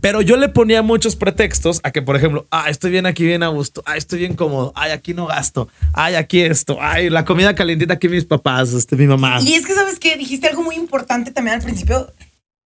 Pero 0.00 0.20
yo 0.20 0.36
le 0.36 0.48
ponía 0.48 0.82
muchos 0.82 1.16
pretextos 1.16 1.80
a 1.82 1.90
que, 1.90 2.02
por 2.02 2.16
ejemplo, 2.16 2.46
ah, 2.50 2.68
estoy 2.68 2.90
bien 2.90 3.06
aquí, 3.06 3.24
bien 3.24 3.42
a 3.42 3.48
gusto, 3.48 3.82
ah, 3.86 3.96
estoy 3.96 4.20
bien 4.20 4.34
cómodo, 4.34 4.72
ay, 4.74 4.92
aquí 4.92 5.14
no 5.14 5.26
gasto, 5.26 5.68
ay, 5.94 6.14
aquí 6.14 6.40
esto, 6.40 6.78
ay, 6.80 7.10
la 7.10 7.24
comida 7.24 7.54
calentita 7.54 7.94
aquí 7.94 8.08
mis 8.08 8.24
papás, 8.24 8.72
este, 8.72 8.96
mi 8.96 9.06
mamá. 9.06 9.40
Y 9.40 9.54
es 9.54 9.66
que, 9.66 9.74
¿sabes 9.74 9.98
qué? 9.98 10.16
Dijiste 10.16 10.48
algo 10.48 10.62
muy 10.62 10.76
importante 10.76 11.30
también 11.30 11.56
al 11.56 11.62
principio, 11.62 12.12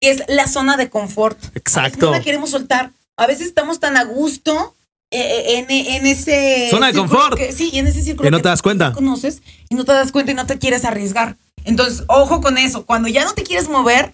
que 0.00 0.10
es 0.10 0.22
la 0.28 0.49
zona 0.49 0.76
de 0.76 0.90
confort. 0.90 1.38
Exacto. 1.54 2.06
no 2.06 2.12
la 2.12 2.20
queremos 2.20 2.50
soltar. 2.50 2.92
A 3.16 3.26
veces 3.26 3.46
estamos 3.46 3.80
tan 3.80 3.96
a 3.96 4.04
gusto 4.04 4.75
eh, 5.10 5.58
en, 5.58 5.70
en, 5.70 6.06
ese... 6.06 6.68
Zona 6.70 6.88
de 6.88 6.94
confort. 6.94 7.37
Que, 7.37 7.52
sí, 7.52 7.70
en 7.75 7.87
ese 7.87 8.02
círculo. 8.02 8.26
Que 8.26 8.30
no 8.30 8.40
te 8.40 8.49
das 8.49 8.62
cuenta. 8.62 8.92
conoces 8.92 9.42
y 9.68 9.75
no 9.75 9.84
te 9.84 9.92
das 9.92 10.12
cuenta 10.12 10.32
y 10.32 10.34
no 10.34 10.46
te 10.46 10.58
quieres 10.58 10.84
arriesgar. 10.84 11.37
Entonces, 11.64 12.04
ojo 12.06 12.40
con 12.40 12.58
eso. 12.58 12.87
Cuando 12.87 13.08
ya 13.08 13.25
no 13.25 13.34
te 13.34 13.42
quieres 13.42 13.68
mover, 13.68 14.12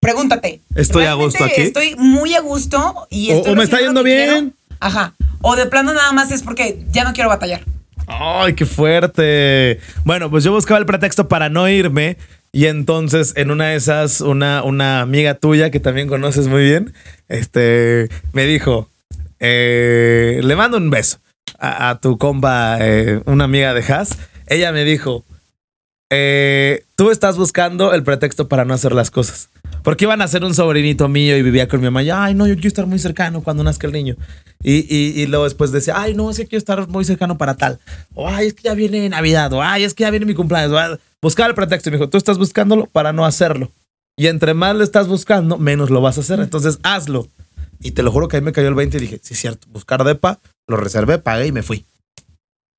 pregúntate. 0.00 0.60
¿Estoy 0.74 1.04
a 1.04 1.14
gusto 1.14 1.44
aquí? 1.44 1.62
Estoy 1.62 1.94
muy 1.96 2.34
a 2.34 2.40
gusto 2.40 3.06
y 3.10 3.32
o, 3.32 3.54
me 3.54 3.64
está 3.64 3.80
yendo 3.80 4.02
bien. 4.02 4.54
Ajá. 4.80 5.14
O 5.40 5.56
de 5.56 5.66
plano 5.66 5.92
nada 5.92 6.12
más 6.12 6.30
es 6.30 6.42
porque 6.42 6.84
ya 6.90 7.04
no 7.04 7.12
quiero 7.12 7.28
batallar. 7.28 7.62
¡Ay, 8.06 8.54
qué 8.54 8.64
fuerte! 8.64 9.80
Bueno, 10.04 10.30
pues 10.30 10.42
yo 10.42 10.52
buscaba 10.52 10.78
el 10.78 10.86
pretexto 10.86 11.28
para 11.28 11.48
no 11.48 11.68
irme. 11.68 12.16
Y 12.50 12.66
entonces, 12.66 13.34
en 13.36 13.50
una 13.50 13.66
de 13.66 13.76
esas, 13.76 14.22
una, 14.22 14.62
una 14.62 15.02
amiga 15.02 15.34
tuya 15.34 15.70
que 15.70 15.80
también 15.80 16.08
conoces 16.08 16.48
muy 16.48 16.62
bien, 16.62 16.94
este, 17.28 18.08
me 18.32 18.46
dijo: 18.46 18.88
eh, 19.38 20.40
Le 20.42 20.56
mando 20.56 20.78
un 20.78 20.88
beso 20.88 21.18
a, 21.58 21.98
tu 22.00 22.16
compa, 22.16 22.78
eh, 22.80 23.20
una 23.26 23.44
amiga 23.44 23.74
de 23.74 23.84
Haas. 23.92 24.16
Ella 24.46 24.72
me 24.72 24.84
dijo: 24.84 25.26
eh, 26.08 26.84
Tú 26.96 27.10
estás 27.10 27.36
buscando 27.36 27.92
el 27.92 28.02
pretexto 28.02 28.48
para 28.48 28.64
no 28.64 28.72
hacer 28.72 28.92
las 28.92 29.10
cosas. 29.10 29.50
Porque 29.82 30.04
iban 30.04 30.20
a 30.22 30.28
ser 30.28 30.44
un 30.44 30.54
sobrinito 30.54 31.08
mío 31.08 31.36
y 31.36 31.42
vivía 31.42 31.68
con 31.68 31.80
mi 31.80 31.84
mamá. 31.86 32.02
Y, 32.02 32.10
ay, 32.10 32.34
no, 32.34 32.46
yo 32.46 32.54
quiero 32.54 32.68
estar 32.68 32.86
muy 32.86 32.98
cercano 32.98 33.42
cuando 33.42 33.64
nazca 33.64 33.86
el 33.86 33.92
niño. 33.92 34.16
Y, 34.62 34.86
y, 34.94 35.20
y, 35.22 35.26
luego 35.26 35.44
después 35.44 35.72
decía, 35.72 35.94
ay, 35.96 36.14
no, 36.14 36.30
es 36.30 36.36
que 36.36 36.46
quiero 36.46 36.58
estar 36.58 36.88
muy 36.88 37.04
cercano 37.04 37.38
para 37.38 37.56
tal. 37.56 37.78
O, 38.14 38.28
ay, 38.28 38.48
es 38.48 38.54
que 38.54 38.62
ya 38.64 38.74
viene 38.74 39.08
Navidad. 39.08 39.52
O, 39.52 39.62
ay, 39.62 39.84
es 39.84 39.94
que 39.94 40.02
ya 40.02 40.10
viene 40.10 40.26
mi 40.26 40.34
cumpleaños. 40.34 40.98
Buscar 41.22 41.48
el 41.48 41.54
pretexto. 41.54 41.88
Y 41.88 41.92
me 41.92 41.98
dijo, 41.98 42.10
tú 42.10 42.18
estás 42.18 42.38
buscándolo 42.38 42.86
para 42.86 43.12
no 43.12 43.24
hacerlo. 43.24 43.70
Y 44.16 44.26
entre 44.26 44.52
más 44.52 44.74
lo 44.74 44.82
estás 44.82 45.06
buscando, 45.06 45.58
menos 45.58 45.90
lo 45.90 46.00
vas 46.00 46.18
a 46.18 46.22
hacer. 46.22 46.40
Entonces, 46.40 46.78
hazlo. 46.82 47.28
Y 47.80 47.92
te 47.92 48.02
lo 48.02 48.10
juro 48.10 48.28
que 48.28 48.36
ahí 48.36 48.42
me 48.42 48.52
cayó 48.52 48.68
el 48.68 48.74
20 48.74 48.96
y 48.96 49.00
dije, 49.00 49.20
sí, 49.22 49.34
es 49.34 49.40
cierto, 49.40 49.68
buscar 49.70 50.02
depa, 50.02 50.40
lo 50.66 50.76
reservé, 50.76 51.18
pagué 51.18 51.46
y 51.46 51.52
me 51.52 51.62
fui. 51.62 51.84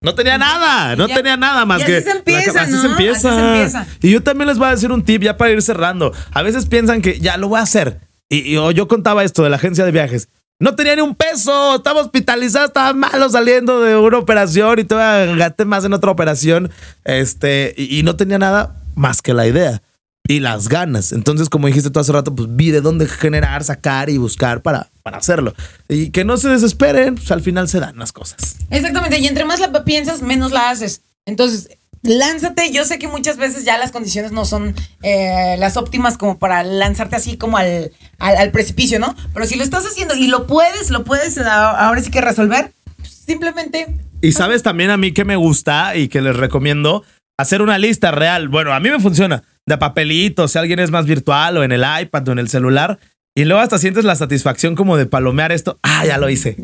No 0.01 0.15
tenía 0.15 0.37
nada, 0.37 0.95
no 0.95 1.07
tenía 1.07 1.35
nada 1.35 1.65
más 1.65 1.83
que. 1.83 1.97
Así 1.97 2.05
se 2.05 2.11
empieza, 2.11 2.61
así, 2.61 2.77
se 2.77 2.87
empieza. 2.87 3.85
Y 4.01 4.11
yo 4.11 4.23
también 4.23 4.47
les 4.47 4.57
voy 4.57 4.67
a 4.67 4.71
decir 4.71 4.91
un 4.93 5.03
tip 5.03 5.21
ya 5.21 5.35
para 5.35 5.51
ir 5.51 5.61
cerrando. 5.61 6.13
A 6.31 6.41
veces 6.41 6.65
piensan 6.67 7.01
que 7.01 7.19
ya 7.19 7.35
lo 7.35 7.49
voy 7.49 7.59
a 7.59 7.63
hacer. 7.63 7.99
Y, 8.29 8.53
yo 8.53 8.87
contaba 8.87 9.25
esto 9.25 9.43
de 9.43 9.49
la 9.49 9.57
agencia 9.57 9.83
de 9.83 9.91
viajes. 9.91 10.29
No 10.57 10.75
tenía 10.75 10.95
ni 10.95 11.01
un 11.01 11.15
peso, 11.15 11.75
estaba 11.75 12.01
hospitalizado, 12.01 12.67
estaba 12.67 12.93
malo 12.93 13.29
saliendo 13.29 13.81
de 13.81 13.97
una 13.97 14.17
operación 14.17 14.79
y 14.79 14.83
todavía 14.85 15.35
gasté 15.35 15.65
más 15.65 15.83
en 15.83 15.93
otra 15.93 16.11
operación. 16.11 16.71
Este, 17.03 17.73
y 17.77 18.03
no 18.03 18.15
tenía 18.15 18.39
nada 18.39 18.77
más 18.95 19.21
que 19.21 19.33
la 19.33 19.47
idea 19.47 19.81
y 20.29 20.39
las 20.39 20.69
ganas. 20.69 21.11
Entonces, 21.11 21.49
como 21.49 21.67
dijiste 21.67 21.89
tú 21.89 21.99
hace 21.99 22.13
rato, 22.13 22.33
pues 22.33 22.47
vi 22.51 22.71
de 22.71 22.81
dónde 22.81 23.07
generar, 23.07 23.63
sacar 23.63 24.09
y 24.09 24.17
buscar 24.17 24.61
para, 24.61 24.87
para 25.03 25.17
hacerlo. 25.17 25.53
Y 25.87 26.11
que 26.11 26.25
no 26.25 26.37
se 26.37 26.49
desesperen, 26.49 27.15
pues 27.15 27.31
al 27.31 27.41
final 27.41 27.67
se 27.67 27.79
dan 27.79 27.97
las 27.97 28.11
cosas. 28.11 28.57
Exactamente, 28.69 29.19
y 29.19 29.27
entre 29.27 29.45
más 29.45 29.59
la 29.59 29.83
piensas, 29.83 30.21
menos 30.21 30.51
la 30.51 30.69
haces. 30.69 31.01
Entonces, 31.25 31.69
lánzate. 32.01 32.71
Yo 32.71 32.85
sé 32.85 32.99
que 32.99 33.07
muchas 33.07 33.37
veces 33.37 33.65
ya 33.65 33.77
las 33.77 33.91
condiciones 33.91 34.31
no 34.31 34.45
son 34.45 34.75
eh, 35.01 35.55
las 35.57 35.77
óptimas 35.77 36.17
como 36.17 36.39
para 36.39 36.63
lanzarte 36.63 37.15
así 37.15 37.37
como 37.37 37.57
al, 37.57 37.91
al, 38.19 38.51
precipicio, 38.51 38.99
¿no? 38.99 39.15
Pero 39.33 39.45
si 39.45 39.55
lo 39.55 39.63
estás 39.63 39.85
haciendo 39.85 40.15
y 40.15 40.27
lo 40.27 40.47
puedes, 40.47 40.89
lo 40.89 41.03
puedes 41.03 41.37
ahora 41.37 42.01
sí 42.01 42.11
que 42.11 42.21
resolver, 42.21 42.71
pues 42.97 43.09
simplemente... 43.09 43.87
Y 44.21 44.33
sabes 44.33 44.63
también 44.63 44.89
a 44.89 44.97
mí 44.97 45.13
que 45.13 45.23
me 45.23 45.37
gusta 45.37 45.95
y 45.95 46.09
que 46.09 46.21
les 46.21 46.35
recomiendo 46.35 47.03
hacer 47.37 47.61
una 47.61 47.77
lista 47.77 48.11
real. 48.11 48.49
Bueno, 48.49 48.73
a 48.73 48.79
mí 48.81 48.89
me 48.89 48.99
funciona 48.99 49.43
de 49.65 49.77
papelito, 49.77 50.47
si 50.47 50.57
alguien 50.57 50.79
es 50.79 50.91
más 50.91 51.05
virtual 51.05 51.57
o 51.57 51.63
en 51.63 51.71
el 51.71 51.85
iPad 52.01 52.27
o 52.27 52.31
en 52.33 52.39
el 52.39 52.49
celular. 52.49 52.99
Y 53.39 53.45
luego 53.45 53.61
hasta 53.61 53.77
sientes 53.77 54.03
la 54.03 54.17
satisfacción 54.17 54.75
como 54.75 54.97
de 54.97 55.05
palomear 55.05 55.53
esto. 55.53 55.79
Ah, 55.81 56.05
ya 56.05 56.17
lo 56.17 56.29
hice. 56.29 56.57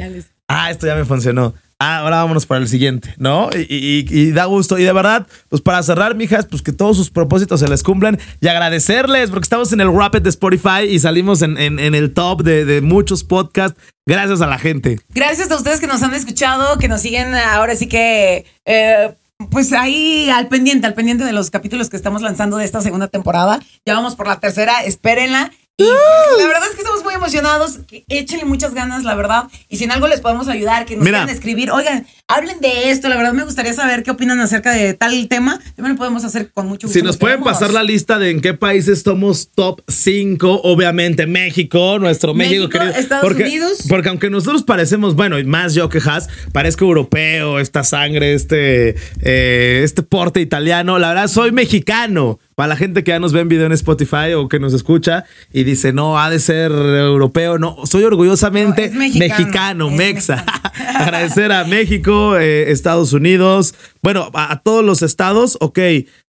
Ah, 0.50 0.70
esto 0.70 0.86
ya 0.86 0.96
me 0.96 1.06
funcionó. 1.06 1.54
Ah, 1.80 2.00
ahora 2.00 2.18
vámonos 2.18 2.46
para 2.46 2.60
el 2.60 2.68
siguiente, 2.68 3.16
¿no? 3.18 3.50
Y, 3.54 4.32
da 4.32 4.44
gusto. 4.44 4.78
Y 4.78 4.84
de 4.84 4.92
verdad, 4.92 5.26
pues 5.48 5.62
para 5.62 5.82
cerrar, 5.84 6.16
mijas, 6.16 6.48
pues 6.48 6.62
que 6.62 6.74
todos 6.74 6.98
sus 6.98 7.10
propósitos 7.10 7.62
se 7.62 7.70
les 7.70 7.82
cumplan 7.82 8.20
y 8.42 8.50
agradecerles 8.50 9.30
porque 9.30 9.46
estamos 9.46 9.72
en 9.72 9.80
el 9.80 9.96
Rapid 9.96 10.24
de 10.24 10.30
Spotify 10.30 10.82
y 10.90 11.00
salimos 11.00 11.42
en, 11.44 11.58
el 11.58 12.14
top 12.14 12.44
de, 12.44 12.82
muchos 12.82 13.24
podcasts. 13.24 13.80
Gracias 14.06 14.42
a 14.42 14.48
la 14.48 14.60
gente. 14.60 15.00
Gracias 15.14 15.50
a 15.52 15.56
ustedes 15.56 15.80
que 15.80 15.88
nos 15.88 16.04
han 16.04 16.14
escuchado, 16.14 16.78
que 16.78 16.90
nos 16.90 17.02
siguen 17.02 17.34
ahora 17.36 17.78
sí 17.78 17.88
que... 17.88 18.44
Eh, 18.66 19.16
pues 19.52 19.74
ahí 19.74 20.30
al 20.30 20.48
pendiente, 20.48 20.88
al 20.88 20.94
pendiente 20.94 21.26
de 21.26 21.34
los 21.34 21.50
capítulos 21.50 21.90
que 21.90 21.98
estamos 21.98 22.22
lanzando 22.22 22.56
de 22.56 22.64
esta 22.64 22.80
segunda 22.80 23.10
temporada. 23.10 23.60
Ya 23.86 23.94
vamos 23.94 24.16
por 24.16 24.28
la 24.28 24.40
tercera, 24.40 24.84
espérenla. 24.84 25.52
Y 25.78 25.84
la 25.84 26.48
verdad 26.48 26.70
es 26.70 26.76
que 26.76 26.82
estamos 26.82 27.04
muy 27.04 27.14
emocionados. 27.14 27.80
Échenle 28.08 28.46
muchas 28.46 28.74
ganas, 28.74 29.04
la 29.04 29.14
verdad. 29.14 29.46
Y 29.68 29.76
si 29.76 29.84
en 29.84 29.92
algo 29.92 30.08
les 30.08 30.22
podemos 30.22 30.48
ayudar, 30.48 30.86
que 30.86 30.96
nos 30.96 31.04
quieran 31.04 31.28
escribir, 31.28 31.70
oigan, 31.70 32.08
hablen 32.30 32.62
de 32.62 32.92
esto. 32.92 33.10
La 33.10 33.18
verdad 33.18 33.34
me 33.34 33.44
gustaría 33.44 33.74
saber 33.74 34.04
qué 34.04 34.12
opinan 34.12 34.40
acerca 34.40 34.72
de 34.72 34.94
tal 34.94 35.28
tema. 35.28 35.60
También 35.76 35.94
lo 35.94 35.98
podemos 35.98 36.24
hacer 36.24 36.50
con 36.52 36.68
mucho 36.68 36.88
gusto. 36.88 36.98
Si 36.98 37.06
nos 37.06 37.18
pueden 37.18 37.44
pasar 37.44 37.72
la 37.72 37.84
lista 37.84 38.20
de 38.20 38.30
en 38.30 38.40
qué 38.40 38.54
países 38.54 39.02
somos 39.02 39.50
top 39.54 39.82
5, 39.88 40.62
obviamente 40.64 41.28
México, 41.28 42.00
nuestro 42.00 42.34
México, 42.34 42.70
querido. 42.70 42.92
Estados 42.92 43.30
Unidos. 43.34 43.80
Porque 43.90 44.08
aunque 44.08 44.30
nosotros 44.30 44.64
parecemos, 44.64 45.16
bueno, 45.16 45.36
más 45.46 45.74
yo 45.74 45.90
que 45.90 45.98
Has, 46.06 46.30
parezco 46.54 46.86
europeo, 46.86 47.60
esta 47.60 47.84
sangre, 47.84 48.34
este, 48.34 48.96
eh, 49.22 49.82
este 49.84 50.04
porte 50.04 50.40
italiano. 50.40 51.00
La 51.00 51.10
verdad, 51.10 51.28
soy 51.28 51.52
mexicano. 51.52 52.40
Para 52.56 52.70
la 52.70 52.76
gente 52.78 53.04
que 53.04 53.12
ya 53.12 53.20
nos 53.20 53.34
ve 53.34 53.42
en 53.42 53.50
video 53.50 53.66
en 53.66 53.74
Spotify 53.74 54.34
o 54.34 54.48
que 54.48 54.60
nos 54.60 54.74
escucha 54.74 55.26
y 55.52 55.66
dice, 55.66 55.92
no, 55.92 56.18
ha 56.18 56.30
de 56.30 56.40
ser 56.40 56.72
europeo. 56.72 57.58
No, 57.58 57.78
soy 57.86 58.06
orgullosamente 58.06 58.90
mexicano, 58.92 59.90
mexa. 59.92 60.46
Agradecer 60.96 61.52
a 61.52 61.66
México, 61.66 62.38
eh, 62.38 62.72
Estados 62.72 63.12
Unidos, 63.12 63.76
bueno, 64.02 64.32
a, 64.34 64.62
todos 64.62 64.86
los 64.86 65.02
estados, 65.02 65.58
ok. 65.60 65.80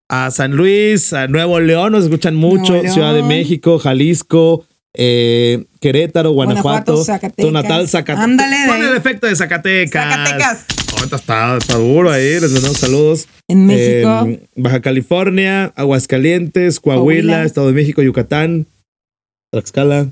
A 0.09 0.31
San 0.31 0.55
Luis, 0.55 1.13
a 1.13 1.27
Nuevo 1.27 1.59
León, 1.59 1.91
nos 1.91 2.05
escuchan 2.05 2.35
mucho. 2.35 2.81
Ciudad 2.87 3.13
de 3.13 3.21
México, 3.21 3.77
Jalisco, 3.77 4.65
eh, 4.95 5.65
Querétaro, 5.79 6.31
Guanajuato, 6.31 6.95
Guanajuato 6.95 7.35
tu 7.37 7.51
natal 7.51 7.87
Zacatecas. 7.87 8.23
Ándale. 8.23 8.57
Pon 8.67 8.83
el 8.83 8.95
efecto 8.95 9.27
de 9.27 9.35
Zacatecas. 9.35 10.11
Zacatecas. 10.11 10.65
Está, 11.03 11.57
está, 11.57 11.75
duro 11.75 12.11
ahí, 12.11 12.39
les 12.39 12.51
mandamos 12.51 12.77
saludos. 12.77 13.27
En 13.47 13.65
México. 13.65 14.27
Baja 14.55 14.81
California, 14.81 15.73
Aguascalientes, 15.75 16.79
Coahuila, 16.79 17.43
Estado 17.43 17.67
de 17.67 17.73
México, 17.73 18.01
Yucatán, 18.01 18.67
Tlaxcala. 19.51 20.07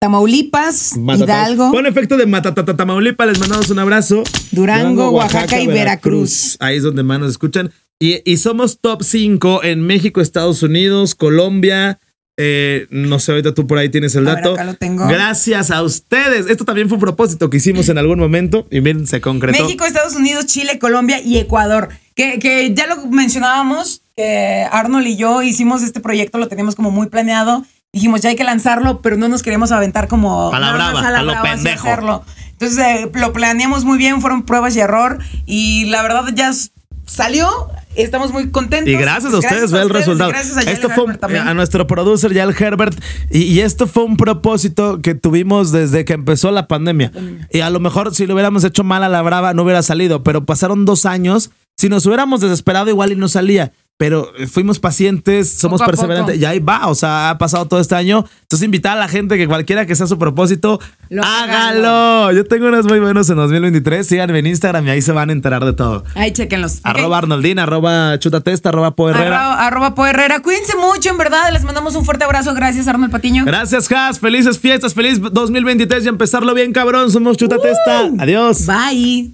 Tamaulipas, 0.00 0.94
Hidalgo. 0.96 1.70
Con 1.70 1.86
efecto 1.86 2.16
de 2.16 2.26
Matatata, 2.26 2.76
Tamaulipas, 2.76 3.28
les 3.28 3.38
mandamos 3.38 3.70
un 3.70 3.78
abrazo. 3.78 4.22
Durango, 4.52 5.10
Oaxaca, 5.10 5.60
y 5.60 5.66
Veracruz. 5.66 6.56
Ahí 6.60 6.76
es 6.76 6.82
donde 6.82 7.02
más 7.02 7.18
nos 7.18 7.30
escuchan. 7.30 7.72
Y, 7.98 8.20
y 8.30 8.36
somos 8.36 8.78
top 8.78 9.02
5 9.02 9.64
en 9.64 9.80
México, 9.80 10.20
Estados 10.20 10.62
Unidos, 10.62 11.14
Colombia, 11.14 11.98
eh, 12.38 12.86
no 12.90 13.18
sé, 13.18 13.32
ahorita 13.32 13.54
tú 13.54 13.66
por 13.66 13.78
ahí 13.78 13.88
tienes 13.88 14.14
el 14.14 14.26
dato. 14.26 14.56
lo 14.62 14.74
tengo. 14.74 15.06
Gracias 15.06 15.70
a 15.70 15.82
ustedes. 15.82 16.46
Esto 16.48 16.64
también 16.64 16.88
fue 16.88 16.96
un 16.96 17.00
propósito 17.00 17.48
que 17.48 17.56
hicimos 17.56 17.88
en 17.88 17.96
algún 17.96 18.18
momento 18.18 18.66
y 18.70 18.80
bien 18.80 19.06
se 19.06 19.20
concretó. 19.20 19.62
México, 19.62 19.84
Estados 19.86 20.14
Unidos, 20.14 20.46
Chile, 20.46 20.78
Colombia 20.78 21.20
y 21.20 21.38
Ecuador. 21.38 21.88
Que, 22.14 22.38
que 22.38 22.74
ya 22.74 22.86
lo 22.86 23.06
mencionábamos, 23.06 24.02
que 24.16 24.66
Arnold 24.70 25.06
y 25.06 25.16
yo 25.16 25.42
hicimos 25.42 25.82
este 25.82 26.00
proyecto, 26.00 26.38
lo 26.38 26.48
teníamos 26.48 26.74
como 26.74 26.90
muy 26.90 27.08
planeado. 27.08 27.64
Dijimos, 27.92 28.20
ya 28.20 28.28
hay 28.28 28.36
que 28.36 28.44
lanzarlo, 28.44 29.00
pero 29.00 29.16
no 29.16 29.28
nos 29.28 29.42
queríamos 29.42 29.72
aventar 29.72 30.08
como 30.08 30.52
a 30.52 30.60
la 30.60 30.72
brava, 30.72 31.00
a, 31.00 31.22
lo 31.22 31.40
pendejo. 31.42 32.24
Entonces 32.52 32.78
eh, 32.78 33.10
lo 33.14 33.32
planeamos 33.32 33.84
muy 33.84 33.96
bien, 33.96 34.20
fueron 34.20 34.44
pruebas 34.44 34.76
y 34.76 34.80
error. 34.80 35.18
Y 35.46 35.86
la 35.86 36.02
verdad 36.02 36.24
ya 36.34 36.52
salió 37.06 37.70
Estamos 37.96 38.30
muy 38.30 38.50
contentos. 38.50 38.92
Y 38.92 38.96
gracias 38.96 39.32
a 39.32 39.38
ustedes, 39.38 39.72
ve 39.72 39.80
el 39.80 39.90
resultado. 39.90 40.30
Gracias 40.30 40.56
a 40.58 40.70
esto 40.70 40.90
fue 40.90 41.06
a 41.38 41.54
nuestro 41.54 41.86
producer, 41.86 42.36
Herbert. 42.36 42.98
Y, 43.30 43.60
esto 43.60 43.86
fue 43.86 44.04
un 44.04 44.16
propósito 44.16 45.00
que 45.00 45.14
tuvimos 45.14 45.72
desde 45.72 46.04
que 46.04 46.12
empezó 46.12 46.50
la 46.50 46.68
pandemia. 46.68 47.10
Y 47.50 47.60
a 47.60 47.70
lo 47.70 47.80
mejor 47.80 48.14
si 48.14 48.26
lo 48.26 48.34
hubiéramos 48.34 48.64
hecho 48.64 48.84
mal 48.84 49.02
a 49.02 49.08
la 49.08 49.22
brava 49.22 49.54
no 49.54 49.62
hubiera 49.62 49.82
salido, 49.82 50.22
pero 50.22 50.44
pasaron 50.44 50.84
dos 50.84 51.06
años. 51.06 51.50
Si 51.76 51.88
nos 51.88 52.06
hubiéramos 52.06 52.40
desesperado, 52.40 52.90
igual 52.90 53.12
y 53.12 53.16
no 53.16 53.28
salía 53.28 53.72
pero 53.98 54.30
eh, 54.36 54.46
fuimos 54.46 54.78
pacientes, 54.78 55.50
somos 55.50 55.80
perseverantes 55.80 56.38
y 56.38 56.44
ahí 56.44 56.58
va, 56.58 56.88
o 56.88 56.94
sea, 56.94 57.30
ha 57.30 57.38
pasado 57.38 57.66
todo 57.66 57.80
este 57.80 57.94
año. 57.94 58.26
Entonces, 58.42 58.64
invitar 58.64 58.96
a 58.96 59.00
la 59.00 59.08
gente 59.08 59.38
que 59.38 59.48
cualquiera 59.48 59.86
que 59.86 59.94
sea 59.96 60.06
su 60.06 60.18
propósito, 60.18 60.78
hágalo. 61.22 62.30
Yo 62.32 62.44
tengo 62.44 62.68
unos 62.68 62.84
muy 62.86 63.00
buenos 63.00 63.30
en 63.30 63.36
2023. 63.36 64.06
Síganme 64.06 64.40
en 64.40 64.48
Instagram 64.48 64.86
y 64.86 64.90
ahí 64.90 65.02
se 65.02 65.12
van 65.12 65.30
a 65.30 65.32
enterar 65.32 65.64
de 65.64 65.72
todo. 65.72 66.04
Ahí 66.14 66.32
chequenlos. 66.32 66.80
Arroba 66.82 67.18
Arnoldina, 67.18 67.62
arroba 67.62 68.18
Chutatesta, 68.18 68.68
arroba 68.68 68.90
Poherrera. 68.94 69.66
Arroba, 69.66 69.94
Poherrera. 69.94 70.40
Cuídense 70.40 70.76
mucho, 70.76 71.08
en 71.08 71.16
verdad. 71.16 71.50
Les 71.52 71.64
mandamos 71.64 71.96
un 71.96 72.04
fuerte 72.04 72.24
abrazo. 72.24 72.52
Gracias, 72.52 72.86
Arnold 72.88 73.10
Patiño. 73.10 73.44
Gracias, 73.46 73.90
Has. 73.90 74.20
Felices 74.20 74.58
fiestas, 74.58 74.92
feliz 74.92 75.20
2023 75.20 76.04
y 76.04 76.08
empezarlo 76.08 76.52
bien, 76.52 76.72
cabrón. 76.72 77.10
Somos 77.10 77.38
Chutatesta. 77.38 78.04
Uh. 78.04 78.16
Adiós. 78.20 78.66
Bye. 78.66 79.32